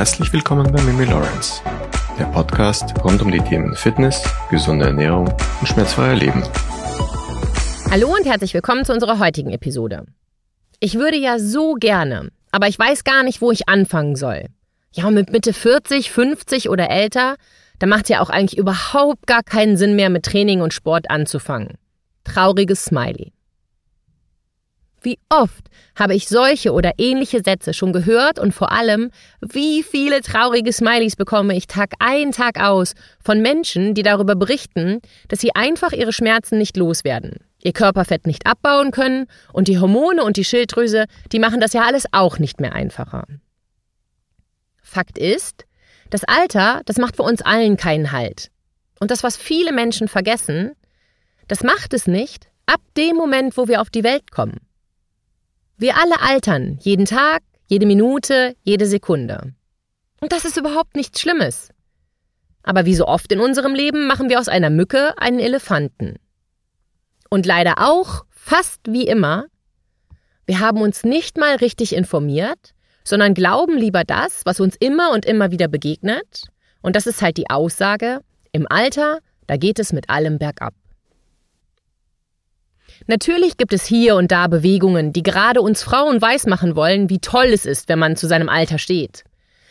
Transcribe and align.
Herzlich 0.00 0.32
willkommen 0.32 0.72
bei 0.72 0.80
Mimi 0.80 1.04
Lawrence, 1.04 1.60
der 2.18 2.24
Podcast 2.24 2.94
rund 3.04 3.20
um 3.20 3.30
die 3.30 3.38
Themen 3.38 3.76
Fitness, 3.76 4.24
gesunde 4.48 4.86
Ernährung 4.86 5.28
und 5.60 5.66
schmerzfreier 5.66 6.14
Leben. 6.14 6.42
Hallo 7.90 8.08
und 8.16 8.24
herzlich 8.24 8.54
willkommen 8.54 8.86
zu 8.86 8.94
unserer 8.94 9.18
heutigen 9.18 9.50
Episode. 9.50 10.06
Ich 10.78 10.94
würde 10.94 11.18
ja 11.18 11.38
so 11.38 11.74
gerne, 11.74 12.30
aber 12.50 12.66
ich 12.66 12.78
weiß 12.78 13.04
gar 13.04 13.22
nicht, 13.24 13.42
wo 13.42 13.52
ich 13.52 13.68
anfangen 13.68 14.16
soll. 14.16 14.46
Ja, 14.90 15.10
mit 15.10 15.32
Mitte 15.32 15.52
40, 15.52 16.10
50 16.10 16.70
oder 16.70 16.88
älter, 16.88 17.34
da 17.78 17.86
macht 17.86 18.08
ja 18.08 18.22
auch 18.22 18.30
eigentlich 18.30 18.58
überhaupt 18.58 19.26
gar 19.26 19.42
keinen 19.42 19.76
Sinn 19.76 19.96
mehr, 19.96 20.08
mit 20.08 20.24
Training 20.24 20.62
und 20.62 20.72
Sport 20.72 21.10
anzufangen. 21.10 21.74
Trauriges 22.24 22.86
Smiley. 22.86 23.34
Wie 25.02 25.18
oft 25.30 25.64
habe 25.98 26.14
ich 26.14 26.28
solche 26.28 26.72
oder 26.72 26.92
ähnliche 26.98 27.42
Sätze 27.42 27.72
schon 27.72 27.92
gehört 27.92 28.38
und 28.38 28.52
vor 28.52 28.70
allem, 28.70 29.10
wie 29.40 29.82
viele 29.82 30.20
traurige 30.20 30.72
Smileys 30.72 31.16
bekomme 31.16 31.56
ich 31.56 31.66
Tag 31.66 31.94
ein, 31.98 32.32
Tag 32.32 32.60
aus 32.60 32.94
von 33.24 33.40
Menschen, 33.40 33.94
die 33.94 34.02
darüber 34.02 34.34
berichten, 34.34 35.00
dass 35.28 35.40
sie 35.40 35.54
einfach 35.54 35.92
ihre 35.92 36.12
Schmerzen 36.12 36.58
nicht 36.58 36.76
loswerden, 36.76 37.38
ihr 37.62 37.72
Körperfett 37.72 38.26
nicht 38.26 38.46
abbauen 38.46 38.90
können 38.90 39.26
und 39.52 39.68
die 39.68 39.78
Hormone 39.78 40.22
und 40.22 40.36
die 40.36 40.44
Schilddrüse, 40.44 41.06
die 41.32 41.38
machen 41.38 41.60
das 41.60 41.72
ja 41.72 41.84
alles 41.84 42.04
auch 42.12 42.38
nicht 42.38 42.60
mehr 42.60 42.74
einfacher. 42.74 43.24
Fakt 44.82 45.16
ist, 45.16 45.64
das 46.10 46.24
Alter, 46.24 46.82
das 46.84 46.98
macht 46.98 47.16
für 47.16 47.22
uns 47.22 47.40
allen 47.40 47.76
keinen 47.76 48.12
Halt. 48.12 48.50
Und 48.98 49.10
das, 49.10 49.22
was 49.22 49.36
viele 49.36 49.72
Menschen 49.72 50.08
vergessen, 50.08 50.72
das 51.48 51.62
macht 51.62 51.94
es 51.94 52.06
nicht 52.06 52.48
ab 52.66 52.80
dem 52.96 53.16
Moment, 53.16 53.56
wo 53.56 53.66
wir 53.66 53.80
auf 53.80 53.88
die 53.88 54.04
Welt 54.04 54.30
kommen. 54.30 54.58
Wir 55.80 55.96
alle 55.96 56.20
altern, 56.20 56.76
jeden 56.82 57.06
Tag, 57.06 57.40
jede 57.66 57.86
Minute, 57.86 58.54
jede 58.64 58.84
Sekunde. 58.84 59.54
Und 60.20 60.30
das 60.30 60.44
ist 60.44 60.58
überhaupt 60.58 60.94
nichts 60.94 61.22
Schlimmes. 61.22 61.70
Aber 62.62 62.84
wie 62.84 62.94
so 62.94 63.06
oft 63.06 63.32
in 63.32 63.40
unserem 63.40 63.74
Leben 63.74 64.06
machen 64.06 64.28
wir 64.28 64.38
aus 64.38 64.48
einer 64.48 64.68
Mücke 64.68 65.16
einen 65.16 65.38
Elefanten. 65.38 66.16
Und 67.30 67.46
leider 67.46 67.76
auch, 67.78 68.26
fast 68.28 68.80
wie 68.88 69.06
immer, 69.06 69.46
wir 70.44 70.60
haben 70.60 70.82
uns 70.82 71.02
nicht 71.02 71.38
mal 71.38 71.56
richtig 71.56 71.94
informiert, 71.94 72.74
sondern 73.02 73.32
glauben 73.32 73.78
lieber 73.78 74.04
das, 74.04 74.42
was 74.44 74.60
uns 74.60 74.76
immer 74.76 75.12
und 75.12 75.24
immer 75.24 75.50
wieder 75.50 75.68
begegnet. 75.68 76.44
Und 76.82 76.94
das 76.94 77.06
ist 77.06 77.22
halt 77.22 77.38
die 77.38 77.48
Aussage, 77.48 78.20
im 78.52 78.66
Alter, 78.68 79.20
da 79.46 79.56
geht 79.56 79.78
es 79.78 79.94
mit 79.94 80.10
allem 80.10 80.38
bergab. 80.38 80.74
Natürlich 83.10 83.56
gibt 83.56 83.72
es 83.72 83.86
hier 83.86 84.14
und 84.14 84.30
da 84.30 84.46
Bewegungen, 84.46 85.12
die 85.12 85.24
gerade 85.24 85.62
uns 85.62 85.82
Frauen 85.82 86.22
weismachen 86.22 86.76
wollen, 86.76 87.10
wie 87.10 87.18
toll 87.18 87.46
es 87.46 87.66
ist, 87.66 87.88
wenn 87.88 87.98
man 87.98 88.14
zu 88.14 88.28
seinem 88.28 88.48
Alter 88.48 88.78
steht. 88.78 89.24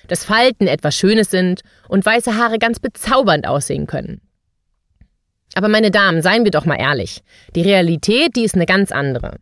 Dass 0.10 0.26
Falten 0.26 0.68
etwas 0.68 0.98
Schönes 0.98 1.32
sind 1.32 1.62
und 1.88 2.06
weiße 2.06 2.36
Haare 2.36 2.60
ganz 2.60 2.82
bezaubernd 2.82 3.48
aussehen 3.48 3.88
können. 3.88 4.20
Aber 5.56 5.70
meine 5.70 5.90
Damen, 5.90 6.22
seien 6.22 6.44
wir 6.44 6.52
doch 6.52 6.66
mal 6.66 6.76
ehrlich. 6.76 7.22
Die 7.56 7.62
Realität, 7.62 8.36
die 8.36 8.44
ist 8.44 8.56
eine 8.56 8.66
ganz 8.66 8.92
andere. 8.92 9.38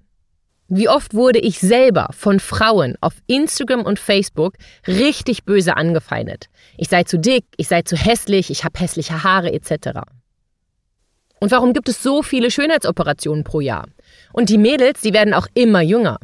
Wie 0.67 0.89
oft 0.89 1.15
wurde 1.15 1.39
ich 1.39 1.57
selber 1.57 2.09
von 2.11 2.39
Frauen 2.39 2.97
auf 3.01 3.15
Instagram 3.25 3.81
und 3.81 3.97
Facebook 3.97 4.57
richtig 4.85 5.43
böse 5.43 5.75
angefeindet. 5.75 6.49
Ich 6.77 6.89
sei 6.89 7.03
zu 7.03 7.17
dick, 7.17 7.45
ich 7.57 7.67
sei 7.67 7.81
zu 7.81 7.95
hässlich, 7.95 8.51
ich 8.51 8.63
habe 8.63 8.79
hässliche 8.79 9.23
Haare 9.23 9.51
etc. 9.51 10.01
Und 11.39 11.51
warum 11.51 11.73
gibt 11.73 11.89
es 11.89 12.01
so 12.01 12.23
viele 12.23 12.49
Schönheitsoperationen 12.51 13.43
pro 13.43 13.59
Jahr? 13.59 13.85
Und 14.33 14.49
die 14.49 14.57
Mädels, 14.57 15.01
die 15.01 15.13
werden 15.13 15.33
auch 15.33 15.47
immer 15.53 15.81
jünger. 15.81 16.17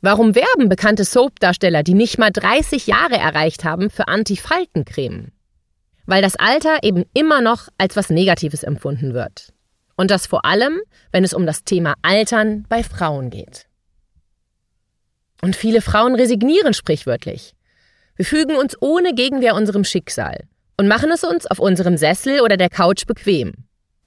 Warum 0.00 0.34
werben 0.34 0.68
bekannte 0.68 1.04
Soap-Darsteller, 1.04 1.82
die 1.82 1.94
nicht 1.94 2.18
mal 2.18 2.30
30 2.30 2.86
Jahre 2.86 3.16
erreicht 3.16 3.64
haben, 3.64 3.90
für 3.90 4.06
Antifaltencreme? 4.08 5.32
Weil 6.06 6.22
das 6.22 6.36
Alter 6.36 6.78
eben 6.82 7.04
immer 7.14 7.40
noch 7.40 7.68
als 7.78 7.96
was 7.96 8.10
Negatives 8.10 8.62
empfunden 8.62 9.14
wird. 9.14 9.52
Und 9.96 10.10
das 10.10 10.26
vor 10.26 10.44
allem, 10.44 10.80
wenn 11.10 11.24
es 11.24 11.34
um 11.34 11.46
das 11.46 11.64
Thema 11.64 11.94
Altern 12.02 12.64
bei 12.68 12.84
Frauen 12.84 13.30
geht. 13.30 13.66
Und 15.42 15.56
viele 15.56 15.80
Frauen 15.80 16.14
resignieren 16.14 16.74
sprichwörtlich. 16.74 17.54
Wir 18.14 18.24
fügen 18.24 18.56
uns 18.56 18.80
ohne 18.80 19.14
Gegenwehr 19.14 19.54
unserem 19.54 19.84
Schicksal 19.84 20.44
und 20.76 20.86
machen 20.86 21.10
es 21.10 21.24
uns 21.24 21.46
auf 21.46 21.58
unserem 21.58 21.96
Sessel 21.96 22.40
oder 22.40 22.56
der 22.56 22.70
Couch 22.70 23.06
bequem 23.06 23.65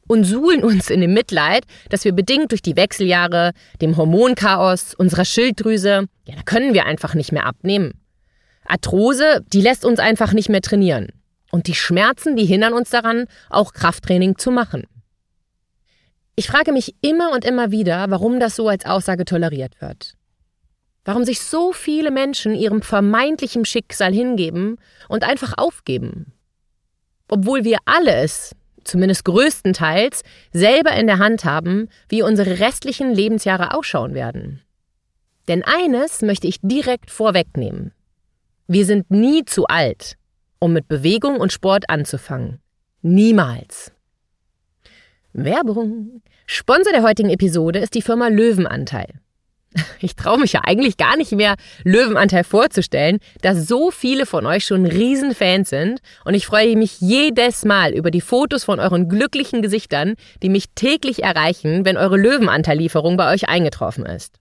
und 0.10 0.24
suhlen 0.24 0.64
uns 0.64 0.90
in 0.90 1.02
dem 1.02 1.14
Mitleid, 1.14 1.66
dass 1.90 2.04
wir 2.04 2.14
bedingt 2.14 2.52
durch 2.52 2.64
die 2.64 2.76
Wechseljahre, 2.76 3.52
dem 3.80 3.96
Hormonchaos, 3.96 4.96
unserer 4.96 5.24
Schilddrüse, 5.24 6.08
ja, 6.26 6.36
da 6.36 6.42
können 6.42 6.74
wir 6.74 6.88
einfach 6.88 7.14
nicht 7.14 7.32
mehr 7.32 7.46
abnehmen. 7.46 7.94
Arthrose, 8.66 9.46
die 9.54 9.62
lässt 9.62 9.86
uns 9.86 10.00
einfach 10.00 10.34
nicht 10.34 10.50
mehr 10.50 10.62
trainieren. 10.62 11.10
Und 11.52 11.68
die 11.68 11.76
Schmerzen, 11.76 12.36
die 12.36 12.46
hindern 12.46 12.74
uns 12.74 12.90
daran, 12.90 13.26
auch 13.52 13.72
Krafttraining 13.72 14.40
zu 14.40 14.50
machen. 14.50 14.86
Ich 16.36 16.48
frage 16.48 16.72
mich 16.72 16.96
immer 17.02 17.32
und 17.32 17.46
immer 17.46 17.70
wieder, 17.70 18.10
warum 18.10 18.40
das 18.40 18.56
so 18.56 18.68
als 18.68 18.88
Aussage 18.88 19.26
toleriert 19.26 19.80
wird. 19.80 20.16
Warum 21.06 21.24
sich 21.24 21.40
so 21.40 21.72
viele 21.72 22.10
Menschen 22.10 22.56
ihrem 22.56 22.82
vermeintlichen 22.82 23.64
Schicksal 23.64 24.12
hingeben 24.12 24.78
und 25.08 25.24
einfach 25.24 25.54
aufgeben. 25.58 26.34
Obwohl 27.28 27.64
wir 27.64 27.78
alle 27.86 28.16
es, 28.16 28.56
zumindest 28.90 29.26
größtenteils, 29.26 30.24
selber 30.52 30.94
in 30.94 31.08
der 31.08 31.20
Hand 31.20 31.46
haben, 31.46 31.90
wie 32.10 32.22
unsere 32.22 32.60
restlichen 32.60 33.14
Lebensjahre 33.14 33.74
ausschauen 33.74 34.14
werden. 34.14 34.62
Denn 35.48 35.64
eines 35.64 36.22
möchte 36.22 36.48
ich 36.48 36.60
direkt 36.62 37.10
vorwegnehmen. 37.10 37.92
Wir 38.68 38.86
sind 38.86 39.10
nie 39.10 39.46
zu 39.46 39.66
alt, 39.66 40.16
um 40.60 40.74
mit 40.74 40.88
Bewegung 40.88 41.40
und 41.40 41.52
Sport 41.52 41.90
anzufangen. 41.90 42.60
Niemals. 43.02 43.92
Werbung. 45.34 46.22
Sponsor 46.46 46.92
der 46.92 47.04
heutigen 47.04 47.30
Episode 47.30 47.80
ist 47.80 47.96
die 47.96 48.02
Firma 48.02 48.28
Löwenanteil. 48.28 49.20
Ich 50.02 50.16
traue 50.16 50.40
mich 50.40 50.54
ja 50.54 50.62
eigentlich 50.64 50.96
gar 50.98 51.18
nicht 51.18 51.34
mehr, 51.34 51.56
Löwenanteil 51.84 52.44
vorzustellen, 52.44 53.20
da 53.42 53.56
so 53.56 53.92
viele 53.92 54.26
von 54.26 54.46
euch 54.46 54.66
schon 54.66 54.86
Riesenfans 54.86 55.70
sind 55.70 56.00
und 56.26 56.34
ich 56.34 56.46
freue 56.46 56.76
mich 56.76 57.00
jedes 57.02 57.64
Mal 57.66 57.94
über 57.94 58.12
die 58.12 58.22
Fotos 58.22 58.64
von 58.64 58.80
euren 58.80 59.10
glücklichen 59.10 59.62
Gesichtern, 59.62 60.16
die 60.42 60.48
mich 60.50 60.66
täglich 60.76 61.24
erreichen, 61.24 61.84
wenn 61.86 61.98
eure 61.98 62.18
Löwenanteillieferung 62.18 63.18
bei 63.18 63.34
euch 63.34 63.50
eingetroffen 63.50 64.06
ist. 64.06 64.36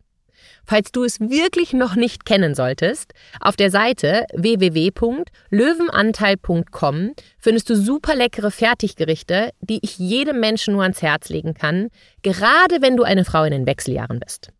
Falls 0.64 0.92
du 0.92 1.02
es 1.02 1.18
wirklich 1.18 1.72
noch 1.72 1.96
nicht 1.96 2.24
kennen 2.26 2.54
solltest, 2.54 3.14
auf 3.40 3.56
der 3.56 3.70
Seite 3.70 4.26
www.löwenanteil.com 4.34 7.14
findest 7.38 7.70
du 7.70 7.74
super 7.74 8.14
leckere 8.14 8.50
Fertiggerichte, 8.50 9.52
die 9.60 9.78
ich 9.80 9.98
jedem 9.98 10.40
Menschen 10.40 10.74
nur 10.74 10.82
ans 10.82 11.00
Herz 11.00 11.30
legen 11.30 11.54
kann, 11.54 11.88
gerade 12.22 12.82
wenn 12.82 12.98
du 12.98 13.04
eine 13.04 13.24
Frau 13.24 13.44
in 13.44 13.52
den 13.52 13.64
Wechseljahren 13.64 14.20
bist. 14.20 14.52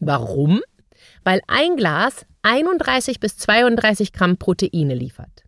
Warum? 0.00 0.62
Weil 1.24 1.40
ein 1.46 1.76
Glas 1.76 2.26
31 2.42 3.20
bis 3.20 3.36
32 3.36 4.12
Gramm 4.12 4.38
Proteine 4.38 4.94
liefert. 4.94 5.44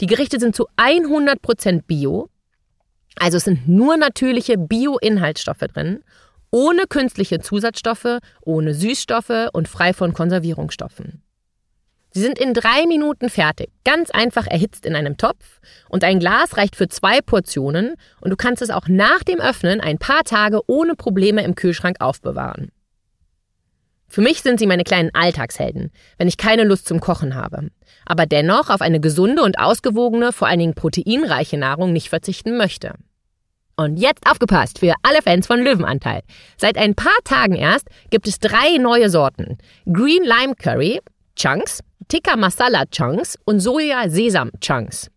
Die 0.00 0.06
Gerichte 0.06 0.40
sind 0.40 0.56
zu 0.56 0.68
100% 0.76 1.82
bio, 1.82 2.30
also 3.16 3.36
es 3.36 3.44
sind 3.44 3.68
nur 3.68 3.96
natürliche 3.96 4.56
Bio-Inhaltsstoffe 4.56 5.58
drin, 5.58 6.02
ohne 6.50 6.86
künstliche 6.88 7.40
Zusatzstoffe, 7.40 8.18
ohne 8.42 8.74
Süßstoffe 8.74 9.48
und 9.52 9.68
frei 9.68 9.92
von 9.92 10.12
Konservierungsstoffen. 10.14 11.22
Sie 12.14 12.20
sind 12.20 12.38
in 12.38 12.52
drei 12.52 12.86
Minuten 12.86 13.30
fertig, 13.30 13.70
ganz 13.84 14.10
einfach 14.10 14.46
erhitzt 14.46 14.84
in 14.84 14.94
einem 14.94 15.16
Topf 15.16 15.60
und 15.88 16.04
ein 16.04 16.18
Glas 16.18 16.58
reicht 16.58 16.76
für 16.76 16.88
zwei 16.88 17.22
Portionen 17.22 17.94
und 18.20 18.30
du 18.30 18.36
kannst 18.36 18.60
es 18.60 18.68
auch 18.68 18.86
nach 18.86 19.22
dem 19.22 19.40
Öffnen 19.40 19.80
ein 19.80 19.98
paar 19.98 20.22
Tage 20.24 20.60
ohne 20.66 20.94
Probleme 20.94 21.42
im 21.42 21.54
Kühlschrank 21.54 21.96
aufbewahren. 22.00 22.70
Für 24.12 24.20
mich 24.20 24.42
sind 24.42 24.58
sie 24.58 24.66
meine 24.66 24.84
kleinen 24.84 25.08
Alltagshelden, 25.14 25.90
wenn 26.18 26.28
ich 26.28 26.36
keine 26.36 26.64
Lust 26.64 26.86
zum 26.86 27.00
Kochen 27.00 27.34
habe, 27.34 27.70
aber 28.04 28.26
dennoch 28.26 28.68
auf 28.68 28.82
eine 28.82 29.00
gesunde 29.00 29.42
und 29.42 29.58
ausgewogene, 29.58 30.32
vor 30.32 30.48
allen 30.48 30.58
Dingen 30.58 30.74
proteinreiche 30.74 31.56
Nahrung 31.56 31.94
nicht 31.94 32.10
verzichten 32.10 32.58
möchte. 32.58 32.92
Und 33.74 33.96
jetzt 33.96 34.26
aufgepasst 34.30 34.80
für 34.80 34.92
alle 35.02 35.22
Fans 35.22 35.46
von 35.46 35.64
Löwenanteil. 35.64 36.20
Seit 36.58 36.76
ein 36.76 36.94
paar 36.94 37.16
Tagen 37.24 37.54
erst 37.54 37.88
gibt 38.10 38.28
es 38.28 38.38
drei 38.38 38.76
neue 38.76 39.08
Sorten. 39.08 39.56
Green 39.90 40.24
Lime 40.24 40.56
Curry, 40.56 41.00
Chunks, 41.34 41.80
Tikka 42.08 42.36
Masala 42.36 42.84
Chunks 42.90 43.38
und 43.46 43.60
Soja 43.60 44.10
Sesam 44.10 44.50
Chunks. 44.60 45.10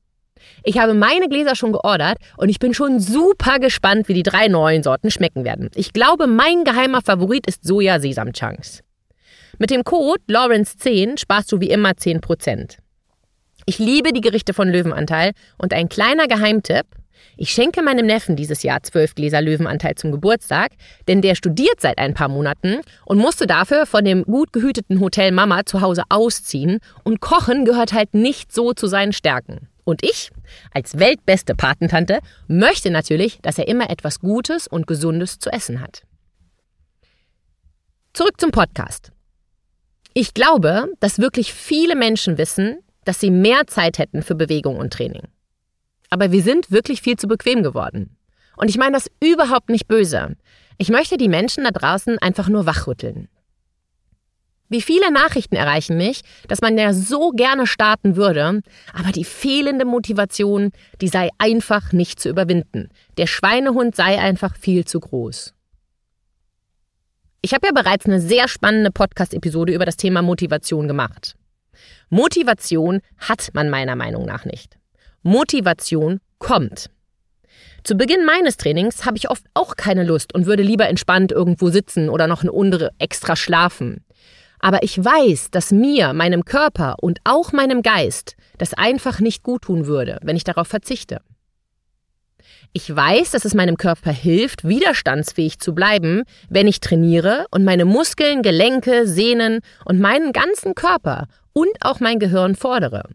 Ich 0.64 0.78
habe 0.78 0.94
meine 0.94 1.28
Gläser 1.28 1.58
schon 1.58 1.74
geordert 1.74 2.18
und 2.38 2.48
ich 2.48 2.60
bin 2.60 2.74
schon 2.74 3.02
super 3.02 3.60
gespannt, 3.60 4.08
wie 4.08 4.14
die 4.14 4.24
drei 4.24 4.48
neuen 4.48 4.84
Sorten 4.84 5.12
schmecken 5.12 5.44
werden. 5.44 5.70
Ich 5.76 5.92
glaube, 5.92 6.28
mein 6.28 6.64
geheimer 6.64 7.02
Favorit 7.02 7.46
ist 7.46 7.66
Soja 7.66 8.00
Sesam 8.00 8.32
Chunks. 8.32 8.85
Mit 9.57 9.69
dem 9.69 9.84
Code 9.84 10.22
Lawrence10 10.30 11.18
sparst 11.18 11.52
du 11.52 11.62
wie 11.62 11.69
immer 11.69 11.92
10%. 11.92 12.78
Ich 13.66 13.80
liebe 13.80 14.12
die 14.12 14.22
Gerichte 14.22 14.54
von 14.54 14.69
Löwenanteil 14.69 15.31
und 15.57 15.74
ein 15.74 15.88
kleiner 15.88 16.28
Geheimtipp. 16.28 16.86
Ich 17.38 17.52
schenke 17.52 17.81
meinem 17.81 18.06
Neffen 18.06 18.36
dieses 18.36 18.63
Jahr 18.63 18.84
zwölf 18.84 19.16
Gläser 19.16 19.42
Löwenanteil 19.42 19.96
zum 19.96 20.12
Geburtstag, 20.12 20.72
denn 21.07 21.22
der 21.22 21.36
studiert 21.36 21.80
seit 21.80 21.98
ein 21.98 22.13
paar 22.13 22.28
Monaten 22.28 22.81
und 23.06 23.18
musste 23.18 23.48
dafür 23.48 23.86
von 23.86 24.04
dem 24.04 24.24
gut 24.24 24.52
gehüteten 24.52 25.00
Hotel 25.00 25.31
Mama 25.31 25.66
zu 25.66 25.81
Hause 25.81 26.04
ausziehen 26.10 26.80
und 27.04 27.22
Kochen 27.22 27.66
gehört 27.66 27.94
halt 27.94 28.13
nicht 28.13 28.51
so 28.51 28.74
zu 28.74 28.88
seinen 28.88 29.13
Stärken. 29.13 29.69
Und 29.86 30.04
ich, 30.04 30.31
als 30.74 31.00
weltbeste 31.00 31.56
Patentante, 31.56 32.19
möchte 32.48 32.92
natürlich, 32.92 33.40
dass 33.42 33.58
er 33.58 33.68
immer 33.68 33.90
etwas 33.90 34.19
Gutes 34.19 34.68
und 34.68 34.86
Gesundes 34.86 35.40
zu 35.40 35.50
essen 35.50 35.80
hat. 35.80 36.04
Zurück 38.13 38.40
zum 38.40 38.51
Podcast. 38.51 39.15
Ich 40.18 40.34
glaube, 40.34 40.94
dass 41.02 41.20
wirklich 41.20 41.52
viele 41.52 41.94
Menschen 41.94 42.38
wissen, 42.38 42.78
dass 43.04 43.20
sie 43.20 43.30
mehr 43.30 43.68
Zeit 43.68 43.98
hätten 43.98 44.24
für 44.24 44.34
Bewegung 44.34 44.78
und 44.78 44.94
Training. 44.94 45.24
Aber 46.10 46.32
wir 46.32 46.42
sind 46.42 46.72
wirklich 46.72 47.02
viel 47.02 47.18
zu 47.18 47.28
bequem 47.28 47.64
geworden. 47.64 48.16
Und 48.56 48.70
ich 48.70 48.78
meine 48.78 48.94
das 48.94 49.12
überhaupt 49.22 49.68
nicht 49.68 49.90
böse. 49.90 50.38
Ich 50.78 50.88
möchte 50.88 51.18
die 51.18 51.28
Menschen 51.28 51.66
da 51.66 51.72
draußen 51.72 52.18
einfach 52.20 52.48
nur 52.48 52.66
wachrütteln. 52.66 53.28
Wie 54.70 54.82
viele 54.82 55.12
Nachrichten 55.12 55.58
erreichen 55.58 55.98
mich, 55.98 56.22
dass 56.48 56.62
man 56.62 56.78
ja 56.78 56.94
so 56.94 57.32
gerne 57.32 57.68
starten 57.68 58.16
würde, 58.16 58.62
aber 58.94 59.12
die 59.12 59.26
fehlende 59.26 59.84
Motivation, 59.84 60.72
die 61.02 61.10
sei 61.10 61.30
einfach 61.40 61.92
nicht 61.92 62.22
zu 62.22 62.30
überwinden. 62.30 62.88
Der 63.18 63.28
Schweinehund 63.28 63.98
sei 63.98 64.18
einfach 64.18 64.56
viel 64.56 64.86
zu 64.86 65.02
groß. 65.02 65.55
Ich 67.46 67.54
habe 67.54 67.68
ja 67.68 67.74
bereits 67.74 68.08
eine 68.08 68.20
sehr 68.20 68.48
spannende 68.48 68.90
Podcast-Episode 68.90 69.72
über 69.72 69.86
das 69.86 69.98
Thema 69.98 70.24
Motivation 70.24 70.88
gemacht. 70.88 71.36
Motivation 72.10 73.02
hat 73.20 73.52
man 73.54 73.70
meiner 73.70 73.96
Meinung 73.96 74.26
nach 74.26 74.46
nicht. 74.46 74.80
Motivation 75.22 76.22
kommt. 76.40 76.90
Zu 77.84 77.98
Beginn 77.98 78.26
meines 78.26 78.58
Trainings 78.58 79.06
habe 79.06 79.18
ich 79.18 79.30
oft 79.30 79.46
auch 79.54 79.76
keine 79.76 80.04
Lust 80.04 80.34
und 80.34 80.48
würde 80.48 80.64
lieber 80.64 80.90
entspannt 80.90 81.32
irgendwo 81.32 81.70
sitzen 81.70 82.10
oder 82.10 82.26
noch 82.26 82.42
eine 82.42 82.52
Untere 82.52 82.90
extra 82.98 83.36
schlafen. 83.36 84.04
Aber 84.60 84.82
ich 84.82 84.98
weiß, 84.98 85.52
dass 85.52 85.70
mir, 85.70 86.14
meinem 86.14 86.46
Körper 86.46 86.96
und 87.00 87.20
auch 87.26 87.52
meinem 87.52 87.84
Geist 87.84 88.38
das 88.58 88.74
einfach 88.74 89.20
nicht 89.20 89.44
guttun 89.44 89.86
würde, 89.86 90.18
wenn 90.24 90.36
ich 90.36 90.46
darauf 90.46 90.68
verzichte. 90.68 91.22
Ich 92.77 92.94
weiß, 92.94 93.31
dass 93.31 93.45
es 93.45 93.54
meinem 93.54 93.77
Körper 93.77 94.12
hilft, 94.12 94.68
widerstandsfähig 94.68 95.60
zu 95.60 95.74
bleiben, 95.74 96.24
wenn 96.50 96.68
ich 96.68 96.81
trainiere 96.81 97.45
und 97.50 97.63
meine 97.63 97.86
Muskeln, 97.86 98.42
Gelenke, 98.42 99.07
Sehnen 99.07 99.62
und 99.86 100.01
meinen 100.01 100.33
ganzen 100.33 100.75
Körper 100.75 101.30
und 101.54 101.69
auch 101.80 102.01
mein 102.01 102.19
Gehirn 102.19 102.54
fordere. 102.54 103.07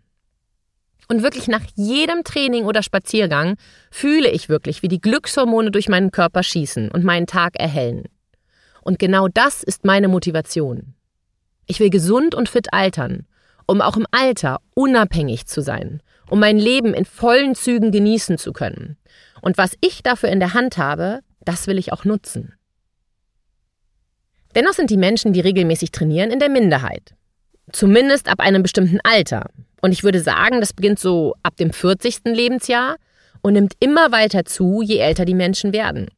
Und 1.08 1.22
wirklich 1.22 1.46
nach 1.46 1.60
jedem 1.74 2.24
Training 2.24 2.64
oder 2.64 2.82
Spaziergang 2.82 3.56
fühle 3.90 4.30
ich 4.30 4.48
wirklich, 4.48 4.82
wie 4.82 4.88
die 4.88 5.02
Glückshormone 5.02 5.70
durch 5.70 5.90
meinen 5.90 6.10
Körper 6.10 6.42
schießen 6.42 6.90
und 6.90 7.04
meinen 7.04 7.26
Tag 7.26 7.60
erhellen. 7.60 8.04
Und 8.80 8.98
genau 8.98 9.28
das 9.28 9.62
ist 9.62 9.84
meine 9.84 10.08
Motivation. 10.08 10.94
Ich 11.66 11.80
will 11.80 11.90
gesund 11.90 12.34
und 12.34 12.48
fit 12.48 12.72
altern, 12.72 13.26
um 13.66 13.82
auch 13.82 13.98
im 13.98 14.06
Alter 14.10 14.62
unabhängig 14.72 15.44
zu 15.44 15.60
sein, 15.60 16.02
um 16.30 16.40
mein 16.40 16.58
Leben 16.58 16.94
in 16.94 17.04
vollen 17.04 17.54
Zügen 17.54 17.90
genießen 17.90 18.38
zu 18.38 18.54
können. 18.54 18.96
Und 19.42 19.58
was 19.58 19.76
ich 19.80 20.02
dafür 20.02 20.28
in 20.28 20.40
der 20.40 20.54
Hand 20.54 20.78
habe, 20.78 21.20
das 21.44 21.66
will 21.66 21.78
ich 21.78 21.92
auch 21.92 22.04
nutzen. 22.04 22.54
Dennoch 24.54 24.72
sind 24.72 24.90
die 24.90 24.96
Menschen, 24.96 25.32
die 25.32 25.40
regelmäßig 25.40 25.92
trainieren, 25.92 26.30
in 26.30 26.40
der 26.40 26.48
Minderheit. 26.48 27.14
Zumindest 27.72 28.28
ab 28.28 28.40
einem 28.40 28.62
bestimmten 28.62 28.98
Alter. 29.04 29.46
Und 29.80 29.92
ich 29.92 30.02
würde 30.02 30.20
sagen, 30.20 30.60
das 30.60 30.72
beginnt 30.72 30.98
so 30.98 31.34
ab 31.42 31.56
dem 31.56 31.72
40. 31.72 32.22
Lebensjahr 32.24 32.96
und 33.42 33.54
nimmt 33.54 33.74
immer 33.80 34.12
weiter 34.12 34.44
zu, 34.44 34.82
je 34.82 34.98
älter 34.98 35.24
die 35.24 35.34
Menschen 35.34 35.72
werden. 35.72 36.08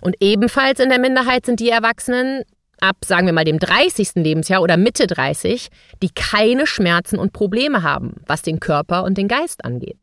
Und 0.00 0.16
ebenfalls 0.20 0.80
in 0.80 0.88
der 0.88 1.00
Minderheit 1.00 1.46
sind 1.46 1.60
die 1.60 1.68
Erwachsenen 1.68 2.44
ab, 2.80 2.96
sagen 3.04 3.26
wir 3.26 3.32
mal, 3.32 3.44
dem 3.44 3.58
30. 3.58 4.14
Lebensjahr 4.14 4.62
oder 4.62 4.76
Mitte 4.76 5.06
30, 5.06 5.68
die 6.02 6.10
keine 6.10 6.66
Schmerzen 6.66 7.18
und 7.18 7.32
Probleme 7.32 7.82
haben, 7.82 8.14
was 8.26 8.42
den 8.42 8.60
Körper 8.60 9.04
und 9.04 9.18
den 9.18 9.28
Geist 9.28 9.64
angeht. 9.64 9.98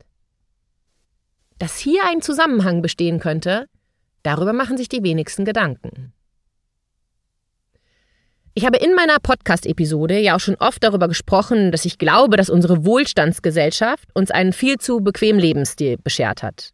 Dass 1.58 1.78
hier 1.78 2.02
ein 2.06 2.20
Zusammenhang 2.20 2.82
bestehen 2.82 3.18
könnte, 3.18 3.66
darüber 4.22 4.52
machen 4.52 4.76
sich 4.76 4.88
die 4.88 5.02
wenigsten 5.02 5.44
Gedanken. 5.44 6.12
Ich 8.58 8.64
habe 8.64 8.78
in 8.78 8.94
meiner 8.94 9.18
Podcast-Episode 9.18 10.18
ja 10.18 10.36
auch 10.36 10.40
schon 10.40 10.56
oft 10.56 10.82
darüber 10.82 11.08
gesprochen, 11.08 11.72
dass 11.72 11.84
ich 11.84 11.98
glaube, 11.98 12.38
dass 12.38 12.48
unsere 12.48 12.86
Wohlstandsgesellschaft 12.86 14.08
uns 14.14 14.30
einen 14.30 14.54
viel 14.54 14.78
zu 14.78 15.00
bequemen 15.00 15.38
Lebensstil 15.38 15.98
beschert 15.98 16.42
hat. 16.42 16.70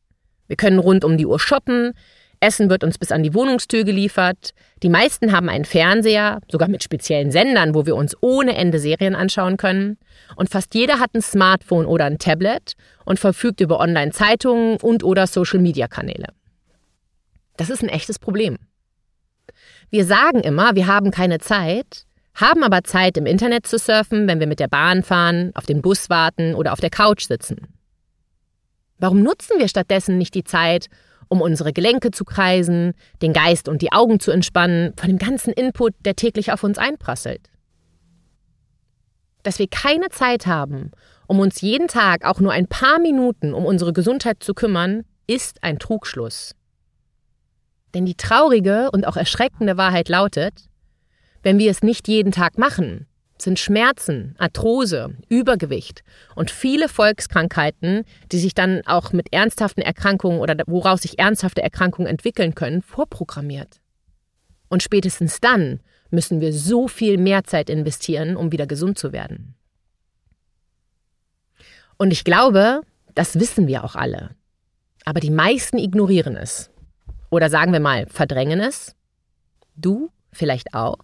Wir 0.47 0.57
können 0.57 0.79
rund 0.79 1.05
um 1.05 1.17
die 1.17 1.27
Uhr 1.27 1.41
shoppen, 1.41 1.93
Essen 2.43 2.69
wird 2.69 2.83
uns 2.83 2.99
bis 2.99 3.13
an 3.13 3.23
die 3.23 3.35
Wohnungstür 3.35 3.85
geliefert, 3.85 4.51
die 4.83 4.89
meisten 4.89 5.33
haben 5.33 5.49
einen 5.49 5.65
Fernseher, 5.65 6.41
sogar 6.51 6.69
mit 6.69 6.83
speziellen 6.83 7.31
Sendern, 7.31 7.75
wo 7.75 7.87
wir 7.87 7.95
uns 7.95 8.17
ohne 8.21 8.57
Ende 8.57 8.81
Serien 8.81 9.15
anschauen 9.15 9.57
können, 9.57 9.97
und 10.35 10.51
fast 10.51 10.75
jeder 10.75 10.99
hat 10.99 11.15
ein 11.15 11.23
Smartphone 11.23 11.87
oder 11.87 12.05
ein 12.05 12.19
Tablet 12.19 12.75
und 13.05 13.21
verfügt 13.21 13.61
über 13.61 13.79
Online-Zeitungen 13.79 14.79
und 14.79 15.05
oder 15.05 15.27
Social-Media-Kanäle. 15.27 16.27
Das 17.57 17.71
ist 17.71 17.83
ein 17.83 17.89
echtes 17.89 18.19
Problem. 18.19 18.59
Wir 19.91 20.05
sagen 20.05 20.41
immer, 20.41 20.75
wir 20.75 20.89
haben 20.89 21.13
keine 21.13 21.39
Zeit, 21.39 22.07
haben 22.35 22.65
aber 22.65 22.83
Zeit, 22.83 23.17
im 23.17 23.27
Internet 23.27 23.67
zu 23.67 23.79
surfen, 23.79 24.27
wenn 24.27 24.41
wir 24.41 24.47
mit 24.49 24.59
der 24.59 24.69
Bahn 24.69 25.05
fahren, 25.05 25.53
auf 25.55 25.67
den 25.67 25.81
Bus 25.81 26.11
warten 26.11 26.55
oder 26.55 26.73
auf 26.73 26.81
der 26.81 26.91
Couch 26.91 27.27
sitzen. 27.27 27.69
Warum 28.99 29.23
nutzen 29.23 29.59
wir 29.59 29.69
stattdessen 29.69 30.19
nicht 30.19 30.35
die 30.35 30.45
Zeit, 30.45 30.89
um 31.33 31.41
unsere 31.41 31.73
Gelenke 31.73 32.11
zu 32.11 32.27
kreisen, 32.27 32.93
den 33.23 33.33
Geist 33.33 33.67
und 33.67 33.81
die 33.81 33.91
Augen 33.91 34.21
zu 34.21 34.31
entspannen, 34.31 34.93
von 34.99 35.09
dem 35.09 35.17
ganzen 35.17 35.51
Input, 35.55 35.95
der 36.05 36.15
täglich 36.15 36.53
auf 36.53 36.63
uns 36.63 36.77
einprasselt? 36.77 37.49
Dass 39.43 39.59
wir 39.59 39.67
keine 39.67 40.11
Zeit 40.11 40.47
haben, 40.47 40.91
um 41.27 41.41
uns 41.41 41.63
jeden 41.63 41.89
Tag 41.89 42.27
auch 42.27 42.39
nur 42.39 42.53
ein 42.53 42.67
paar 42.67 42.99
Minuten 42.99 43.55
um 43.55 43.65
unsere 43.65 43.95
Gesundheit 43.95 44.43
zu 44.43 44.53
kümmern, 44.53 45.05
ist 45.27 45.65
ein 45.65 45.79
Trugschluss. 45.79 46.55
Denn 47.95 48.05
die 48.05 48.15
traurige 48.15 48.91
und 48.93 49.07
auch 49.07 49.17
erschreckende 49.17 49.79
Wahrheit 49.79 50.11
lautet, 50.11 50.67
wenn 51.43 51.59
wir 51.59 51.71
es 51.71 51.83
nicht 51.83 52.09
jeden 52.09 52.33
Tag 52.33 52.59
machen, 52.59 53.07
sind 53.43 53.59
Schmerzen, 53.59 54.35
Arthrose, 54.39 55.15
Übergewicht 55.29 56.03
und 56.35 56.51
viele 56.51 56.89
Volkskrankheiten, 56.89 58.05
die 58.31 58.39
sich 58.39 58.55
dann 58.55 58.83
auch 58.87 59.13
mit 59.13 59.33
ernsthaften 59.33 59.83
Erkrankungen 59.83 60.41
oder 60.41 60.57
woraus 60.67 61.03
sich 61.03 61.19
ernsthafte 61.19 61.63
Erkrankungen 61.63 62.09
entwickeln 62.09 62.55
können, 62.55 62.83
vorprogrammiert. 62.83 63.81
Und 64.69 64.83
spätestens 64.83 65.41
dann 65.41 65.81
müssen 66.11 66.41
wir 66.41 66.53
so 66.53 66.89
viel 66.89 67.19
mehr 67.19 67.45
Zeit 67.45 67.69
investieren, 67.69 68.37
um 68.37 68.53
wieder 68.53 68.67
gesund 68.67 68.99
zu 68.99 69.13
werden. 69.13 69.55
Und 71.99 72.11
ich 72.11 72.25
glaube, 72.25 72.81
das 73.15 73.39
wissen 73.39 73.67
wir 73.67 73.85
auch 73.85 73.95
alle. 73.95 74.31
Aber 75.05 75.21
die 75.21 75.31
meisten 75.31 75.79
ignorieren 75.79 76.37
es. 76.37 76.71
Oder 77.31 77.51
sagen 77.51 77.73
wir 77.73 77.81
mal, 77.81 78.07
verdrängen 78.07 78.61
es? 78.61 78.95
Du 79.75 80.11
vielleicht 80.33 80.75
auch? 80.75 80.99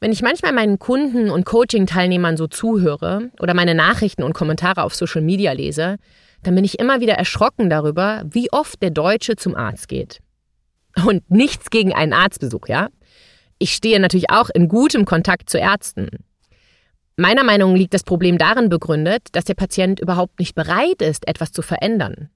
Wenn 0.00 0.12
ich 0.12 0.22
manchmal 0.22 0.52
meinen 0.52 0.78
Kunden 0.78 1.28
und 1.28 1.44
Coaching-Teilnehmern 1.44 2.36
so 2.36 2.46
zuhöre 2.46 3.30
oder 3.40 3.54
meine 3.54 3.74
Nachrichten 3.74 4.22
und 4.22 4.32
Kommentare 4.32 4.84
auf 4.84 4.94
Social 4.94 5.22
Media 5.22 5.52
lese, 5.52 5.96
dann 6.42 6.54
bin 6.54 6.64
ich 6.64 6.78
immer 6.78 7.00
wieder 7.00 7.14
erschrocken 7.14 7.68
darüber, 7.68 8.22
wie 8.30 8.52
oft 8.52 8.80
der 8.80 8.90
Deutsche 8.90 9.36
zum 9.36 9.56
Arzt 9.56 9.88
geht. 9.88 10.20
Und 11.04 11.28
nichts 11.30 11.70
gegen 11.70 11.92
einen 11.92 12.12
Arztbesuch, 12.12 12.68
ja? 12.68 12.88
Ich 13.58 13.74
stehe 13.74 13.98
natürlich 13.98 14.30
auch 14.30 14.50
in 14.50 14.68
gutem 14.68 15.04
Kontakt 15.04 15.50
zu 15.50 15.58
Ärzten. 15.58 16.08
Meiner 17.16 17.42
Meinung 17.42 17.74
liegt 17.74 17.94
das 17.94 18.04
Problem 18.04 18.38
darin 18.38 18.68
begründet, 18.68 19.26
dass 19.32 19.44
der 19.44 19.54
Patient 19.54 19.98
überhaupt 19.98 20.38
nicht 20.38 20.54
bereit 20.54 21.02
ist, 21.02 21.26
etwas 21.26 21.50
zu 21.50 21.62
verändern. 21.62 22.30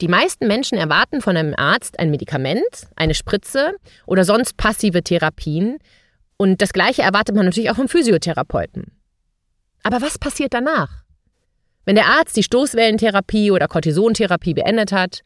Die 0.00 0.08
meisten 0.08 0.46
Menschen 0.46 0.78
erwarten 0.78 1.20
von 1.20 1.36
einem 1.36 1.54
Arzt 1.54 1.98
ein 1.98 2.10
Medikament, 2.10 2.88
eine 2.96 3.14
Spritze 3.14 3.74
oder 4.06 4.24
sonst 4.24 4.56
passive 4.56 5.02
Therapien. 5.02 5.78
Und 6.36 6.62
das 6.62 6.72
Gleiche 6.72 7.02
erwartet 7.02 7.36
man 7.36 7.44
natürlich 7.44 7.70
auch 7.70 7.76
vom 7.76 7.88
Physiotherapeuten. 7.88 8.92
Aber 9.82 10.00
was 10.02 10.18
passiert 10.18 10.54
danach? 10.54 11.04
Wenn 11.84 11.96
der 11.96 12.06
Arzt 12.06 12.36
die 12.36 12.42
Stoßwellentherapie 12.42 13.50
oder 13.50 13.68
Cortisontherapie 13.68 14.54
beendet 14.54 14.90
hat, 14.92 15.20